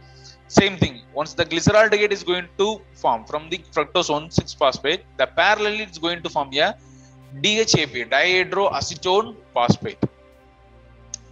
[0.47, 1.01] same thing.
[1.13, 5.97] Once the glyceraldehyde is going to form from the fructose 1,6 phosphate the parallelly it's
[5.97, 6.73] going to form a
[7.43, 10.01] DHAP dihydroacetone phosphate.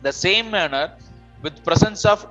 [0.01, 0.91] The same manner
[1.41, 2.27] with presence of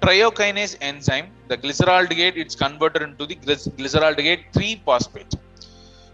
[0.00, 5.34] triokinase enzyme the glyceraldehyde it's converted into the glyceraldehyde 3 phosphate.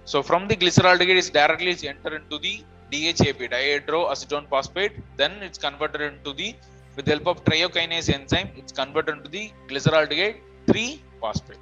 [0.07, 4.95] So from the glyceraldehyde is directly it's enter into the DHAP dihydroacetone phosphate.
[5.17, 6.55] Then it's converted into the
[6.96, 11.59] with the help of triokinase enzyme, it's converted into the glyceraldehyde 3 phosphate.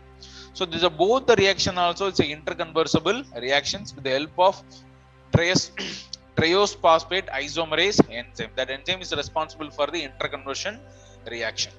[0.53, 4.63] So these are both the reaction also, it's a interconversible reactions with the help of
[5.35, 5.71] trios,
[6.37, 8.51] triose phosphate isomerase enzyme.
[8.57, 10.79] That enzyme is responsible for the interconversion
[11.31, 11.73] reaction.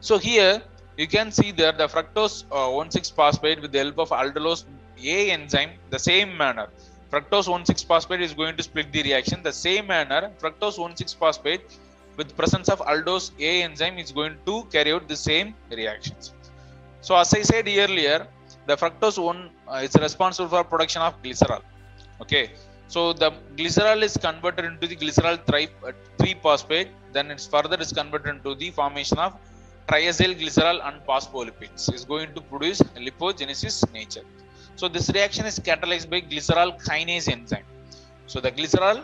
[0.00, 0.62] So here
[0.96, 4.64] you can see there the fructose uh, 1,6 phosphate with the help of aldolase
[5.04, 6.68] A enzyme, the same manner
[7.16, 9.42] fructose 1,6 phosphate is going to split the reaction.
[9.42, 11.78] The same manner, fructose 1,6 phosphate
[12.18, 16.34] with presence of aldose A enzyme is going to carry out the same reactions.
[17.00, 18.26] So as I said earlier,
[18.66, 21.62] the fructose 1 uh, is responsible for production of glycerol.
[22.20, 22.44] Okay.
[22.88, 26.90] So the glycerol is converted into the glycerol 3, uh, 3 phosphate.
[27.12, 29.32] Then it's further is converted into the formation of
[29.88, 31.92] triacyl glycerol and phospholipids.
[31.94, 34.26] is going to produce lipogenesis nature.
[34.80, 37.68] So this reaction is catalyzed by glycerol kinase enzyme.
[38.26, 38.98] So the glycerol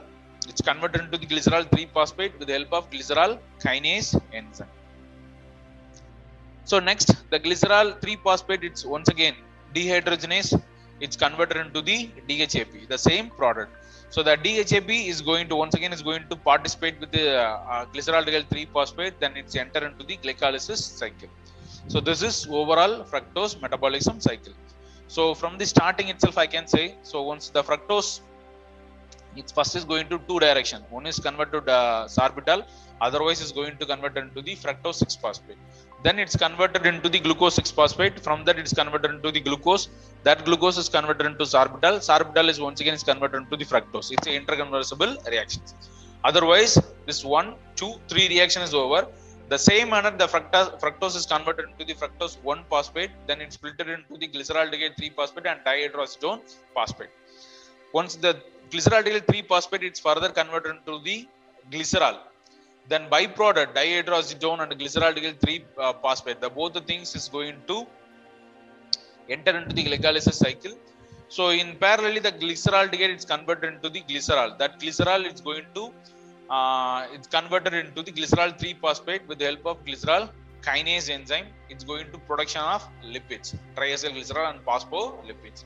[0.50, 3.32] it's converted into the glycerol 3 phosphate with the help of glycerol
[3.64, 4.72] kinase enzyme.
[6.64, 9.37] So next the glycerol 3 phosphate it's once again
[9.74, 10.50] dehydrogenase
[11.00, 13.72] it's converted into the DHAP the same product.
[14.11, 17.87] So the DHAP is going to once again is going to participate with the uh,
[17.94, 21.30] glyceraldehyde 3 phosphate then it's enter into the glycolysis cycle.
[21.88, 24.52] So this is overall fructose metabolism cycle.
[25.14, 28.11] So from the starting itself, I can say, so once the fructose
[29.40, 30.81] it's first is going to two direction.
[30.96, 32.61] One is converted to uh, sorbitol
[33.07, 35.57] otherwise is going to convert into the fructose 6 phosphate.
[36.05, 38.20] Then it's converted into the glucose 6 phosphate.
[38.27, 39.88] From that it's converted into the glucose.
[40.29, 44.12] That glucose is converted into sorbitol sorbitol is once again is converted into the fructose.
[44.14, 45.62] It's an interconversible reaction.
[46.25, 46.75] Otherwise
[47.07, 49.03] this one two three reaction is over
[49.52, 53.56] the same manner the fructose, fructose is converted into the fructose 1 phosphate then it's
[53.62, 56.40] filtered into the glyceraldehyde 3 phosphate and dihydroacetone
[56.76, 57.12] phosphate.
[57.98, 58.32] Once the
[58.70, 61.16] glyceraldehyde 3 phosphate it's further converted into the
[61.72, 62.18] glycerol.
[62.92, 67.78] Then byproduct dihydroacetone and glyceraldehyde 3 uh, phosphate the both the things is going to
[69.36, 70.76] enter into the glycolysis cycle.
[71.36, 74.50] So in parallelly the glyceraldehyde is converted into the glycerol.
[74.62, 75.84] That glycerol is going to
[76.50, 80.28] uh, it's converted into the glycerol 3 phosphate with the help of glycerol
[80.62, 81.46] kinase enzyme.
[81.68, 85.64] It's going to production of lipids triacylglycerol and phospholipids.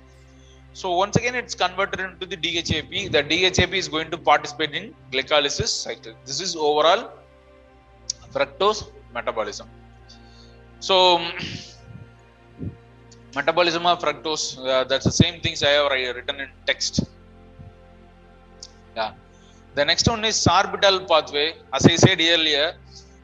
[0.73, 4.95] So once again it's converted into the DHAP the DHAP is going to participate in
[5.13, 6.15] glycolysis cycle.
[6.25, 7.11] This is overall
[8.33, 9.69] fructose metabolism.
[10.81, 11.19] So
[13.35, 17.05] metabolism of fructose uh, that's the same things i have written in text.
[18.95, 19.13] Yeah
[19.79, 21.49] the next one is sorbitol pathway.
[21.77, 22.69] As I said earlier,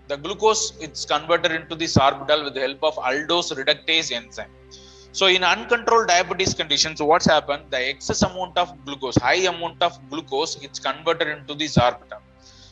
[0.09, 4.53] the glucose is converted into the sorbitol with the help of aldose reductase enzyme.
[5.19, 7.65] So in uncontrolled diabetes conditions, what's happened?
[7.71, 12.21] The excess amount of glucose, high amount of glucose, it's converted into the sorbitol.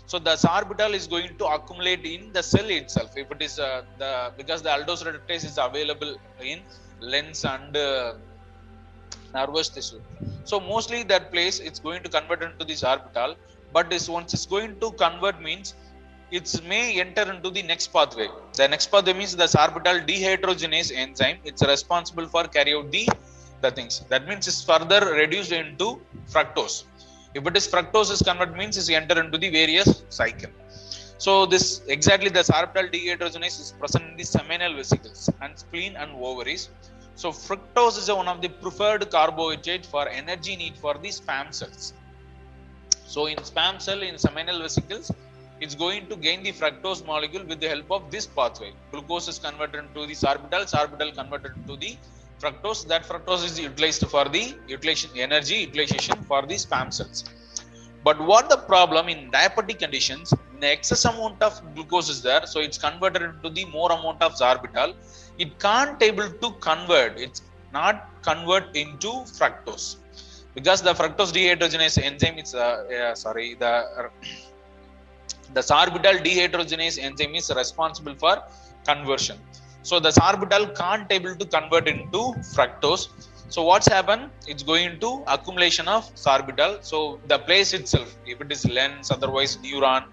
[0.07, 3.11] So the sorbitol is going to accumulate in the cell itself.
[3.17, 6.13] If it is uh, the because the aldose reductase is available
[6.53, 6.61] in
[7.01, 8.15] lens and uh,
[9.35, 10.01] nervous tissue.
[10.45, 13.37] So mostly that place it's going to convert into the sorbitol
[13.73, 15.75] but this once it's going to convert means
[16.31, 18.29] it may enter into the next pathway.
[18.55, 21.39] The next pathway means the sorbitol dehydrogenase enzyme.
[21.45, 23.09] It's responsible for carry out the
[23.63, 24.05] the things.
[24.09, 26.85] That means it's further reduced into fructose.
[27.35, 30.51] If it is fructose is convert means it's enter into the various cycle.
[31.19, 36.13] So this exactly the sorbitol dehydrogenase is present in the seminal vesicles and spleen and
[36.13, 36.71] ovaries.
[37.15, 41.93] So fructose is one of the preferred carbohydrate for energy need for the sperm cells.
[43.13, 45.11] So in sperm cell in seminal vesicles,
[45.61, 48.71] it's going to gain the fructose molecule with the help of this pathway.
[48.93, 51.97] Glucose is converted into the sorbitol, sorbitol converted into the
[52.41, 52.87] fructose.
[52.87, 57.25] That fructose is utilized for the utilization energy utilization for the sperm cells.
[58.05, 62.61] But what the problem in diabetic conditions, the excess amount of glucose is there, so
[62.61, 64.95] it's converted into the more amount of sorbitol.
[65.37, 67.19] It can't able to convert.
[67.19, 67.43] It's
[67.73, 69.97] not convert into fructose
[70.55, 73.73] because the fructose dehydrogenase enzyme is uh, uh, sorry the
[75.57, 78.35] the sorbitol dehydrogenase enzyme is responsible for
[78.87, 79.39] conversion.
[79.83, 82.23] So the sorbitol can't able to convert into
[82.55, 83.09] fructose.
[83.49, 88.53] So what's happened it's going to accumulation of sorbitol so the place itself if it
[88.57, 90.05] is lens otherwise neuron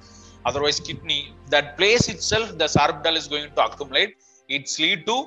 [0.49, 1.21] otherwise kidney
[1.53, 4.15] that place itself the sorbitol is going to accumulate.
[4.49, 5.17] It's lead to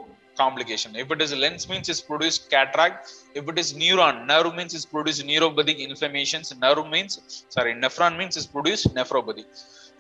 [0.43, 0.91] complication.
[1.03, 3.13] If it is lens means it's produced cataract.
[3.39, 6.49] If it is neuron, nerve means it's produced neuropathic inflammations.
[6.65, 9.45] Nerve means, sorry, nephron means it's produced nephropathy.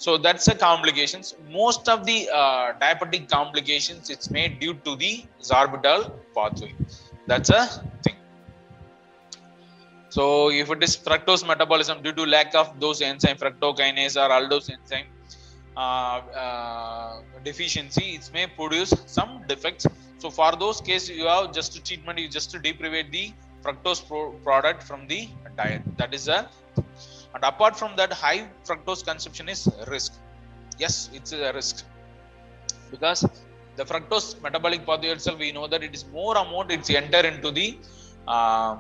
[0.05, 1.35] So that's the complications.
[1.61, 5.13] Most of the uh, diabetic complications it's made due to the
[5.51, 6.03] sorbitol
[6.37, 6.73] pathway.
[7.31, 7.63] That's a
[8.05, 8.17] thing.
[10.17, 10.23] So
[10.61, 15.07] if it is fructose metabolism due to lack of those enzyme fructokinase or aldose enzyme
[15.77, 19.87] uh, uh, deficiency, it may produce some defects
[20.21, 24.07] so for those cases, you have just to treatment, you just to deprivate the fructose
[24.07, 25.83] pro- product from the diet.
[25.97, 26.49] That is a
[27.35, 30.13] and apart from that, high fructose consumption is risk.
[30.79, 31.85] Yes, it's a risk
[32.91, 33.25] because
[33.77, 37.51] the fructose metabolic pathway itself, we know that it is more amount it's enter into
[37.51, 37.79] the
[38.27, 38.77] uh,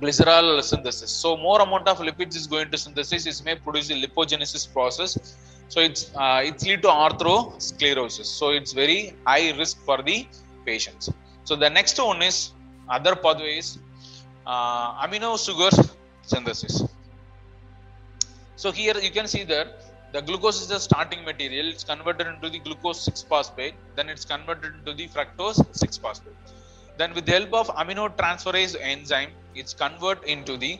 [0.00, 1.10] glycerol synthesis.
[1.10, 3.26] So more amount of lipids is going to synthesis.
[3.26, 5.36] It may produce the lipogenesis process
[5.72, 10.16] so it's uh, it's lead to atherosclerosis so it's very high risk for the
[10.64, 11.10] patients.
[11.44, 12.36] So the next one is
[12.96, 13.78] other pathways
[14.46, 15.70] uh, amino sugar
[16.22, 16.82] synthesis.
[18.56, 19.68] So here you can see that
[20.12, 21.68] the glucose is the starting material.
[21.68, 23.74] It's converted into the glucose 6 phosphate.
[23.96, 26.34] Then it's converted into the fructose 6 phosphate.
[26.98, 30.78] Then with the help of amino transferase enzyme it's convert into the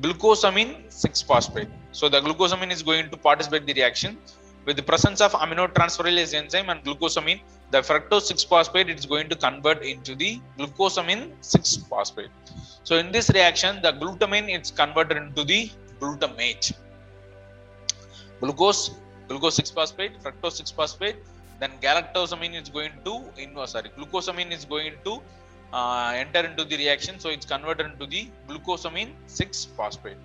[0.00, 1.68] glucosamine 6 phosphate.
[1.92, 4.16] So the glucosamine is going to participate the reaction
[4.64, 7.40] with the presence of aminotransferase enzyme and glucosamine.
[7.70, 12.30] The fructose 6 phosphate is going to convert into the glucosamine 6 phosphate.
[12.84, 15.70] So in this reaction, the glutamine is converted into the
[16.00, 16.72] glutamate.
[18.40, 18.90] Glucose,
[19.28, 21.16] glucose 6 phosphate, fructose 6 phosphate.
[21.60, 25.22] Then galactosamine is going to, in, oh, sorry, glucosamine is going to
[25.72, 30.16] uh, enter into the reaction so it's converted into the glucosamine 6 phosphate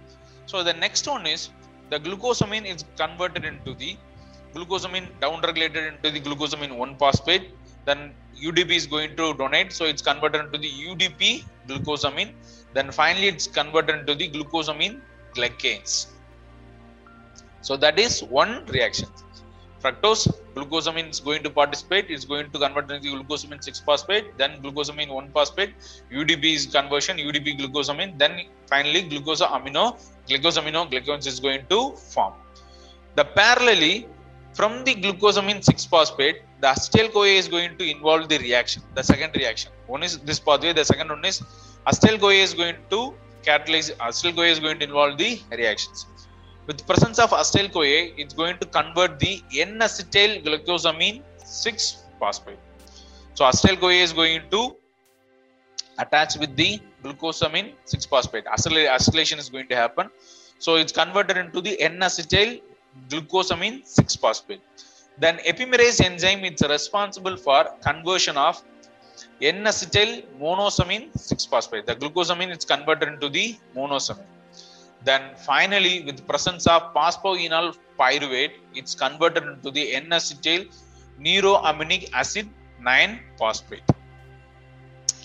[0.48, 1.50] So the next one is
[1.92, 3.98] the glucosamine is converted into the
[4.56, 7.52] glucosamine downregulated into the glucosamine 1 phosphate.
[7.86, 12.32] Then UDP is going to donate, so it's converted into the UDP glucosamine.
[12.74, 15.02] Then finally, it's converted into the glucosamine
[15.36, 16.08] glycanes.
[17.62, 19.10] So that is one reaction.
[19.82, 24.60] Fructose, glucosamine is going to participate, it's going to convert into glucosamine 6 phosphate, then
[24.62, 25.74] glucosamine 1 phosphate,
[26.12, 32.34] UDP is conversion, UDP glucosamine, then finally glucosamino, glycosamino glycans is going to form.
[33.16, 34.08] The parallelly,
[34.54, 39.04] from the glucosamine 6 phosphate, the acetyl CoA is going to involve the reaction, the
[39.04, 39.72] second reaction.
[39.86, 41.44] One is this pathway, the second one is
[41.86, 43.14] acetyl CoA is going to
[43.44, 46.08] catalyze, acetyl CoA is going to involve the reactions.
[46.68, 52.60] With presence of acetyl CoA, it's going to convert the N-acetyl glucosamine 6 phosphate.
[53.36, 54.76] So acetyl CoA is going to
[55.98, 58.46] attach with the glucosamine 6 phosphate.
[58.46, 60.10] Acetyl- Acetylation is going to happen.
[60.60, 62.62] So it's converted into the N-acetyl
[63.10, 64.62] glucosamine 6 phosphate.
[65.20, 68.62] Then epimerase enzyme is responsible for conversion of
[69.42, 70.12] N-acetyl
[70.42, 71.86] mannosamine 6 phosphate.
[71.86, 74.34] The glucosamine is converted into the mannosamine.
[75.04, 80.68] Then finally, with presence of phosphoenol pyruvate, it's converted into the N-acetyl
[81.20, 82.50] neuraminic acid
[82.82, 83.84] 9 phosphate.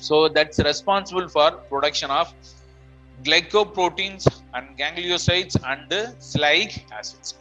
[0.01, 2.33] So that's responsible for production of
[3.23, 7.35] glycoproteins and gangliosides and sialic acids.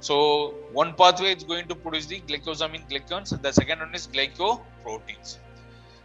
[0.00, 5.38] So one pathway is going to produce the glycosamine glycans, the second one is glycoproteins.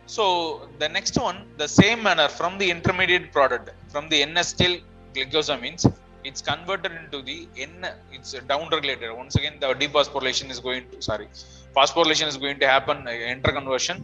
[0.06, 4.82] So the next one, the same manner from the intermediate product, from the N-acetyl
[5.18, 5.84] glycosamines,
[6.24, 9.10] it's converted into the N, it's down regulated.
[9.24, 11.28] Once again, the dephosphorylation is going to, sorry,
[11.76, 13.98] phosphorylation is going to happen, uh, interconversion.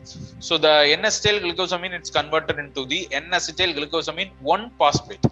[0.48, 5.26] So the N-acetyl glycosamine, it's converted into the N-acetyl glycosamine 1 phosphate.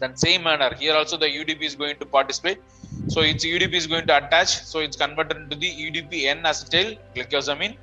[0.00, 2.60] Then same manner, here also the UDP is going to participate.
[3.08, 4.50] So its UDP is going to attach.
[4.70, 7.76] So it's converted into the UDP N-acetyl glycosamine.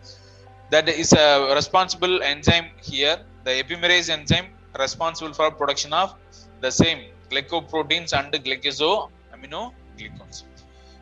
[0.69, 3.17] That is a responsible enzyme here.
[3.45, 4.47] The epimerase enzyme
[4.77, 6.15] responsible for production of
[6.61, 6.99] the same
[7.31, 10.43] glycoproteins and glycosaminoglycans.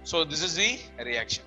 [0.03, 1.43] So this is the reaction.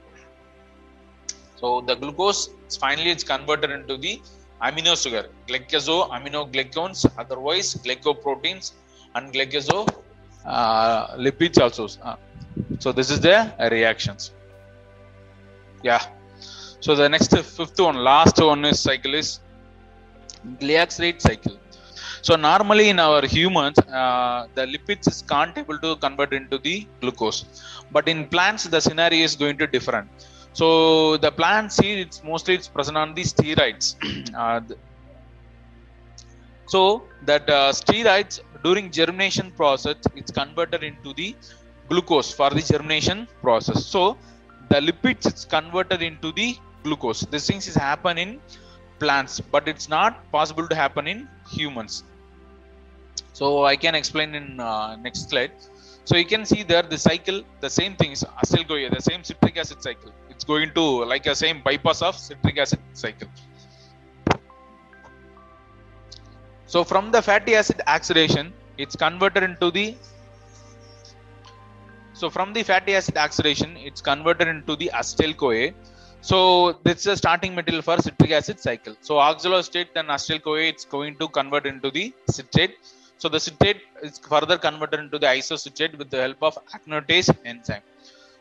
[1.61, 2.51] So the glucose
[2.81, 4.21] finally it's converted into the
[4.63, 8.73] amino sugar, glycosaminoglycans, otherwise glycoproteins
[9.15, 9.87] and glycoso
[10.45, 11.89] uh, lipids also.
[12.03, 12.17] Uh,
[12.79, 14.33] so this is the reactions.
[15.83, 16.03] Yeah.
[16.81, 19.41] So the next fifth one, last one is cycle is
[20.61, 21.59] glyoxylate cycle.
[22.23, 26.87] So normally in our humans, uh, the lipids is can't able to convert into the
[27.01, 27.41] glucose,
[27.91, 30.09] but in plants the scenario is going to different.
[30.53, 33.87] So the plant seed, it's mostly it's present on the steroids.
[34.35, 34.61] uh,
[36.67, 41.35] so that uh, steroids during germination process, it's converted into the
[41.89, 43.85] glucose for the germination process.
[43.87, 44.17] So
[44.69, 47.23] the lipids it's converted into the glucose.
[47.23, 48.41] These things is happen in
[48.99, 52.05] plants, but it's not possible to happen in humans.
[53.33, 55.53] So I can explain in uh, next slide.
[56.05, 59.23] So you can see there the cycle, the same thing is acetyl CoA, the same
[59.23, 60.13] citric acid cycle.
[60.29, 63.29] It's going to like a same bypass of citric acid cycle.
[66.67, 69.97] So from the fatty acid oxidation, it's converted into the
[72.21, 75.73] so from the fatty acid oxidation, it's converted into the acetyl CoA.
[76.23, 78.95] So this is a starting material for citric acid cycle.
[79.01, 82.77] So oxaloacetate and acetyl CoA, it's going to convert into the citrate.
[83.17, 87.83] So the citrate is further converted into the isocitrate with the help of aconitase enzyme.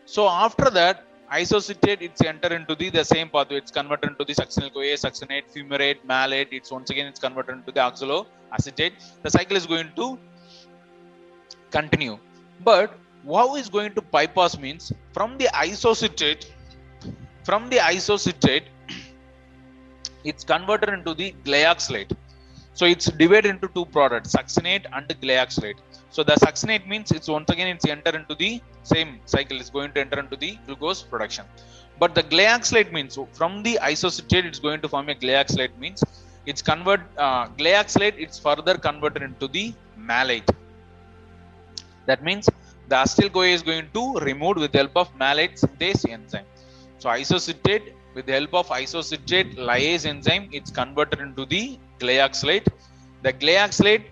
[0.06, 3.58] So after that, isocitrate it's enter into the, the same pathway.
[3.58, 6.50] It's converted into the succinyl CoA, succinate, fumarate, malate.
[6.52, 8.94] It's once again it's converted into the oxaloacetate.
[9.24, 10.18] The cycle is going to
[11.72, 12.18] continue.
[12.64, 16.46] But how is going to bypass means from the isocitrate,
[17.44, 18.64] from the isocitrate,
[20.24, 22.12] it's converted into the glyoxylate.
[22.74, 25.80] So it's divided into two products, succinate and glyoxylate.
[26.12, 29.92] So the succinate means it's once again it's enter into the same cycle, it's going
[29.94, 31.46] to enter into the glucose production.
[32.00, 36.04] But the glyoxylate means from the isocitrate, it's going to form a glyoxylate means
[36.46, 40.50] it's convert uh, glyoxylate, it's further converted into the malate.
[42.06, 42.50] That means
[42.88, 46.46] the acetyl CoA is going to remove with the help of malate synthase enzyme.
[47.02, 52.68] So isocitrate with the help of isocitrate lyase enzyme, it's converted into the glyoxylate.
[53.24, 54.06] The glyoxylate,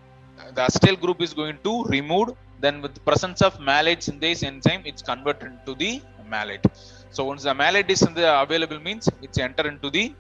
[0.56, 2.30] the acetyl group is going to remove.
[2.60, 6.66] Then with the presence of malate synthase enzyme, it's converted into the malate.
[7.12, 10.14] So once the malate is available means it's enter into the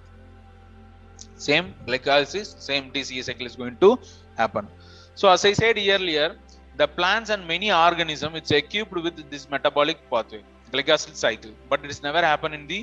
[1.36, 3.98] same glycolysis, same TCA cycle is going to
[4.36, 4.68] happen.
[5.16, 6.36] So as I said earlier,
[6.76, 10.44] the plants and many organism it's equipped with this metabolic pathway
[10.74, 12.82] glycosyl cycle but it has never happened in the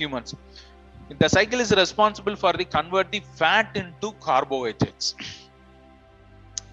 [0.00, 0.34] humans.
[1.22, 5.14] The cycle is responsible for the converting fat into carbohydrates.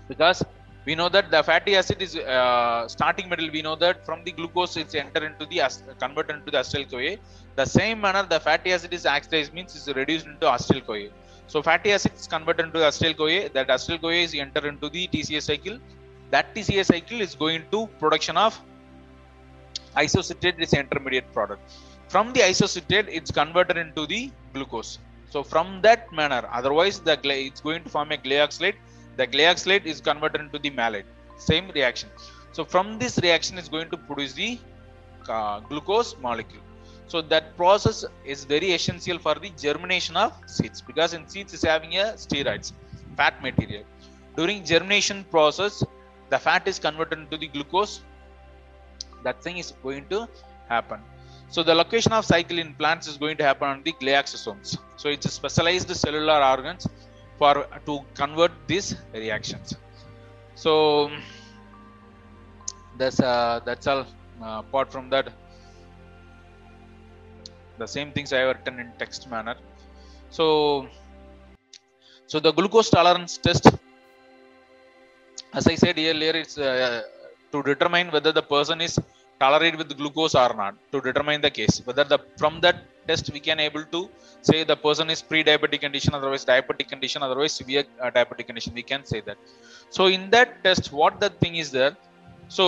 [0.08, 0.44] Because
[0.86, 4.32] we know that the fatty acid is uh, starting middle we know that from the
[4.32, 5.60] glucose it's enter into the
[6.00, 7.18] converted into the acetyl coa.
[7.56, 11.10] The same manner the fatty acid is oxidized means is reduced into acetyl coa.
[11.48, 15.08] So fatty acid is converted into acetyl coa that acetyl coa is enter into the
[15.14, 15.78] tca cycle.
[16.32, 18.60] That tca cycle is going to production of
[19.98, 21.62] isocitrate is intermediate product.
[22.08, 25.00] From the isocitrate it's converted into the glucose.
[25.30, 28.76] So from that manner otherwise the it's going to form a glyoxylate.
[29.18, 31.06] The glyoxylate is converted into the malate.
[31.38, 32.10] Same reaction.
[32.54, 34.60] So from this reaction is going to produce the
[35.30, 36.64] uh, glucose molecule.
[37.08, 41.64] So that process is very essential for the germination of seeds because in seeds is
[41.64, 42.72] having a steroids
[43.18, 43.84] fat material.
[44.38, 45.84] During germination process
[46.30, 48.02] the fat is converted into the glucose
[49.24, 50.28] that thing is going to
[50.70, 51.00] happen.
[51.50, 55.10] So the location of cycle in plants is going to happen on the glyoxysomes so
[55.10, 56.84] it's a specialized cellular organs
[57.40, 57.54] for
[57.88, 59.74] to convert these reactions.
[60.64, 61.10] So
[63.00, 64.02] that's uh, that's all
[64.46, 65.28] uh, apart from that
[67.82, 69.56] the same things i have written in text manner.
[70.30, 70.46] So
[72.28, 73.66] so the glucose tolerance test
[75.60, 77.02] as i said earlier it's uh,
[77.54, 78.94] to determine whether the person is
[79.44, 81.76] tolerate with glucose or not to determine the case.
[81.88, 82.78] Whether the from that
[83.08, 84.02] test we can able to
[84.50, 88.86] say the person is pre-diabetic condition otherwise diabetic condition otherwise severe uh, diabetic condition we
[88.92, 89.38] can say that.
[89.98, 91.96] So in that test what the thing is there?
[92.58, 92.66] So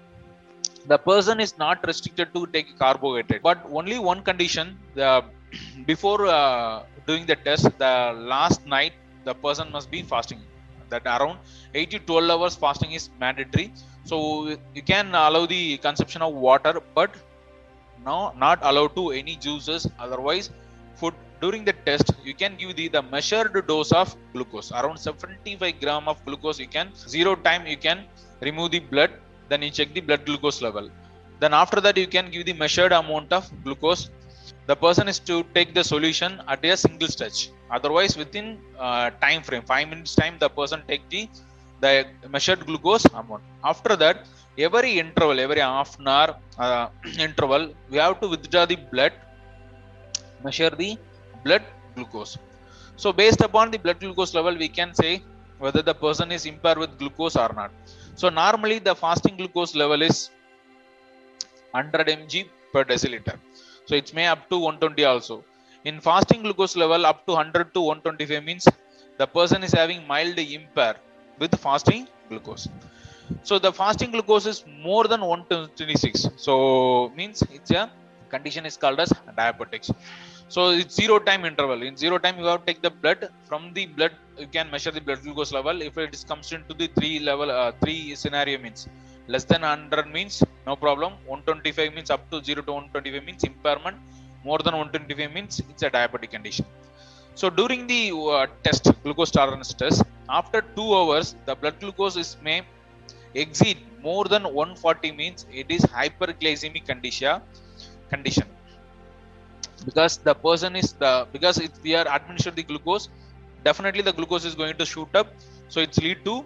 [0.92, 5.10] the person is not restricted to take carbohydrate but only one condition the
[5.92, 7.94] before uh, doing the test the
[8.34, 8.94] last night
[9.28, 10.40] the person must be fasting
[10.90, 11.38] that around
[11.74, 13.72] 8 to 12 hours fasting is mandatory.
[14.04, 17.10] So you can allow the consumption of water but
[18.04, 19.88] no not allowed to any juices.
[19.98, 20.50] Otherwise
[20.94, 24.70] food during the test you can give the, the measured dose of glucose.
[24.72, 28.04] Around 75 gram of glucose you can zero time you can
[28.40, 29.10] remove the blood
[29.48, 30.90] then you check the blood glucose level.
[31.40, 34.10] Then after that you can give the measured amount of glucose.
[34.66, 38.46] The person is to take the solution at a single stretch otherwise within
[38.86, 41.22] uh, time frame 5 minutes time the person take the
[41.84, 41.92] the
[42.34, 44.18] measured glucose amount after that
[44.66, 46.30] every interval every half an hour
[46.64, 46.86] uh,
[47.28, 49.14] interval we have to withdraw the blood
[50.46, 50.90] measure the
[51.44, 51.64] blood
[51.94, 52.38] glucose.
[52.96, 55.12] So based upon the blood glucose level we can say
[55.58, 57.70] whether the person is impaired with glucose or not.
[58.20, 60.30] So normally the fasting glucose level is
[61.72, 63.36] 100 mg per deciliter.
[63.86, 65.44] So it may up to 120 also
[65.88, 68.66] in fasting glucose level up to 100 to 125 means
[69.20, 70.94] the person is having mild impair
[71.40, 72.66] with fasting glucose.
[73.48, 74.58] So the fasting glucose is
[74.88, 76.54] more than 126 so
[77.18, 77.84] means it's a
[78.34, 79.10] condition is called as
[79.40, 79.90] diabetics.
[80.54, 81.80] So it's zero time interval.
[81.88, 83.20] In zero time you have to take the blood.
[83.48, 84.12] From the blood
[84.42, 85.82] you can measure the blood glucose level.
[85.88, 88.82] If it is comes into the three level uh, three scenario means
[89.34, 90.36] less than 100 means
[90.68, 91.12] no problem.
[91.26, 93.96] 125 means up to 0 to 125 means impairment
[94.48, 96.66] more than 125 means it's a diabetic condition.
[97.40, 100.02] So during the uh, test glucose tolerance test
[100.38, 102.58] after 2 hours the blood glucose is may
[103.42, 103.78] exceed
[104.08, 107.42] more than 140 means it is hyperglycemic condition
[108.12, 108.48] condition.
[109.84, 113.08] Because the person is the because if we are administered the glucose
[113.68, 115.28] definitely the glucose is going to shoot up.
[115.68, 116.44] So it's lead to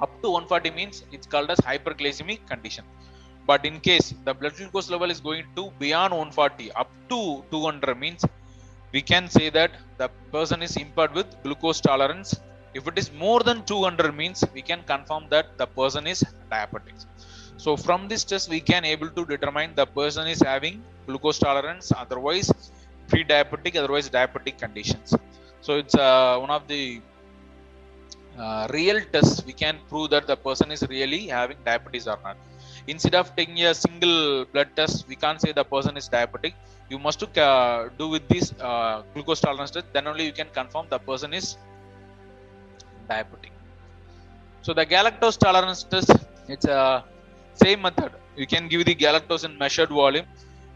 [0.00, 2.84] up to 140 means it's called as hyperglycemic condition
[3.50, 7.20] but in case the blood glucose level is going to beyond 140 up to
[7.50, 8.24] 200 means
[8.94, 12.30] we can say that the person is impaired with glucose tolerance.
[12.78, 16.98] If it is more than 200 means we can confirm that the person is diabetic.
[17.56, 21.92] So from this test we can able to determine the person is having glucose tolerance
[22.04, 22.50] otherwise
[23.08, 25.14] pre-diabetic otherwise diabetic conditions.
[25.60, 27.00] So it's uh, one of the
[28.38, 29.44] uh, real tests.
[29.44, 32.36] We can prove that the person is really having diabetes or not
[32.86, 36.54] instead of taking a single blood test we can't say the person is diabetic.
[36.90, 39.86] You must uh, do with this uh, glucose tolerance test.
[39.92, 41.56] Then only you can confirm the person is
[43.10, 43.52] diabetic.
[44.62, 46.10] So the galactose tolerance test
[46.48, 47.04] it's a
[47.54, 48.12] same method.
[48.36, 50.26] You can give the galactose in measured volume.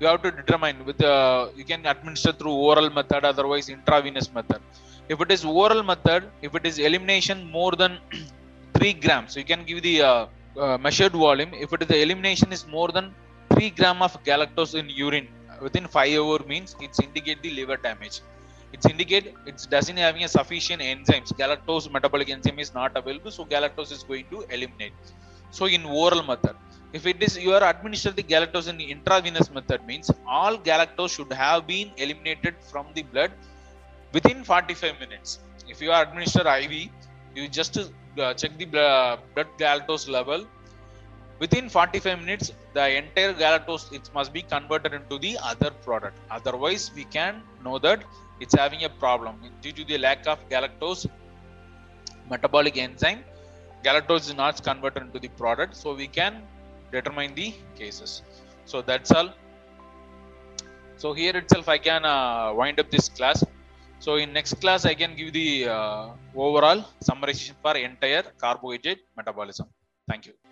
[0.00, 4.60] You have to determine with uh, you can administer through oral method otherwise intravenous method.
[5.08, 7.98] If it is oral method if it is elimination more than
[8.78, 10.26] 3 grams you can give the uh,
[10.56, 13.14] uh, measured volume if it is the elimination is more than
[13.54, 15.28] 3 gram of galactose in urine
[15.66, 18.20] within 5 hour means it's indicate the liver damage.
[18.72, 21.30] It's indicate it's doesn't having a sufficient enzymes.
[21.42, 24.92] Galactose metabolic enzyme is not available so galactose is going to eliminate.
[25.50, 26.56] So in oral method
[26.92, 31.14] if it is you are administer the galactose in the intravenous method means all galactose
[31.16, 33.32] should have been eliminated from the blood
[34.12, 35.40] within 45 minutes.
[35.68, 36.72] If you are administer iv
[37.34, 37.78] you just
[38.18, 39.20] uh, check the blood,
[39.58, 40.46] galactose level.
[41.38, 46.18] Within 45 minutes the entire galactose it must be converted into the other product.
[46.30, 48.02] Otherwise we can know that
[48.40, 49.36] it's having a problem.
[49.62, 51.08] Due to the lack of galactose
[52.30, 53.20] metabolic enzyme
[53.84, 56.42] galactose is not converted into the product so we can
[56.92, 58.22] determine the cases.
[58.64, 59.30] So that's all.
[60.96, 63.44] So here itself i can uh, wind up this class
[64.04, 66.04] so in next class i can give the uh,
[66.46, 69.66] overall summarization for entire carbohydrate metabolism.
[70.10, 70.47] Thank you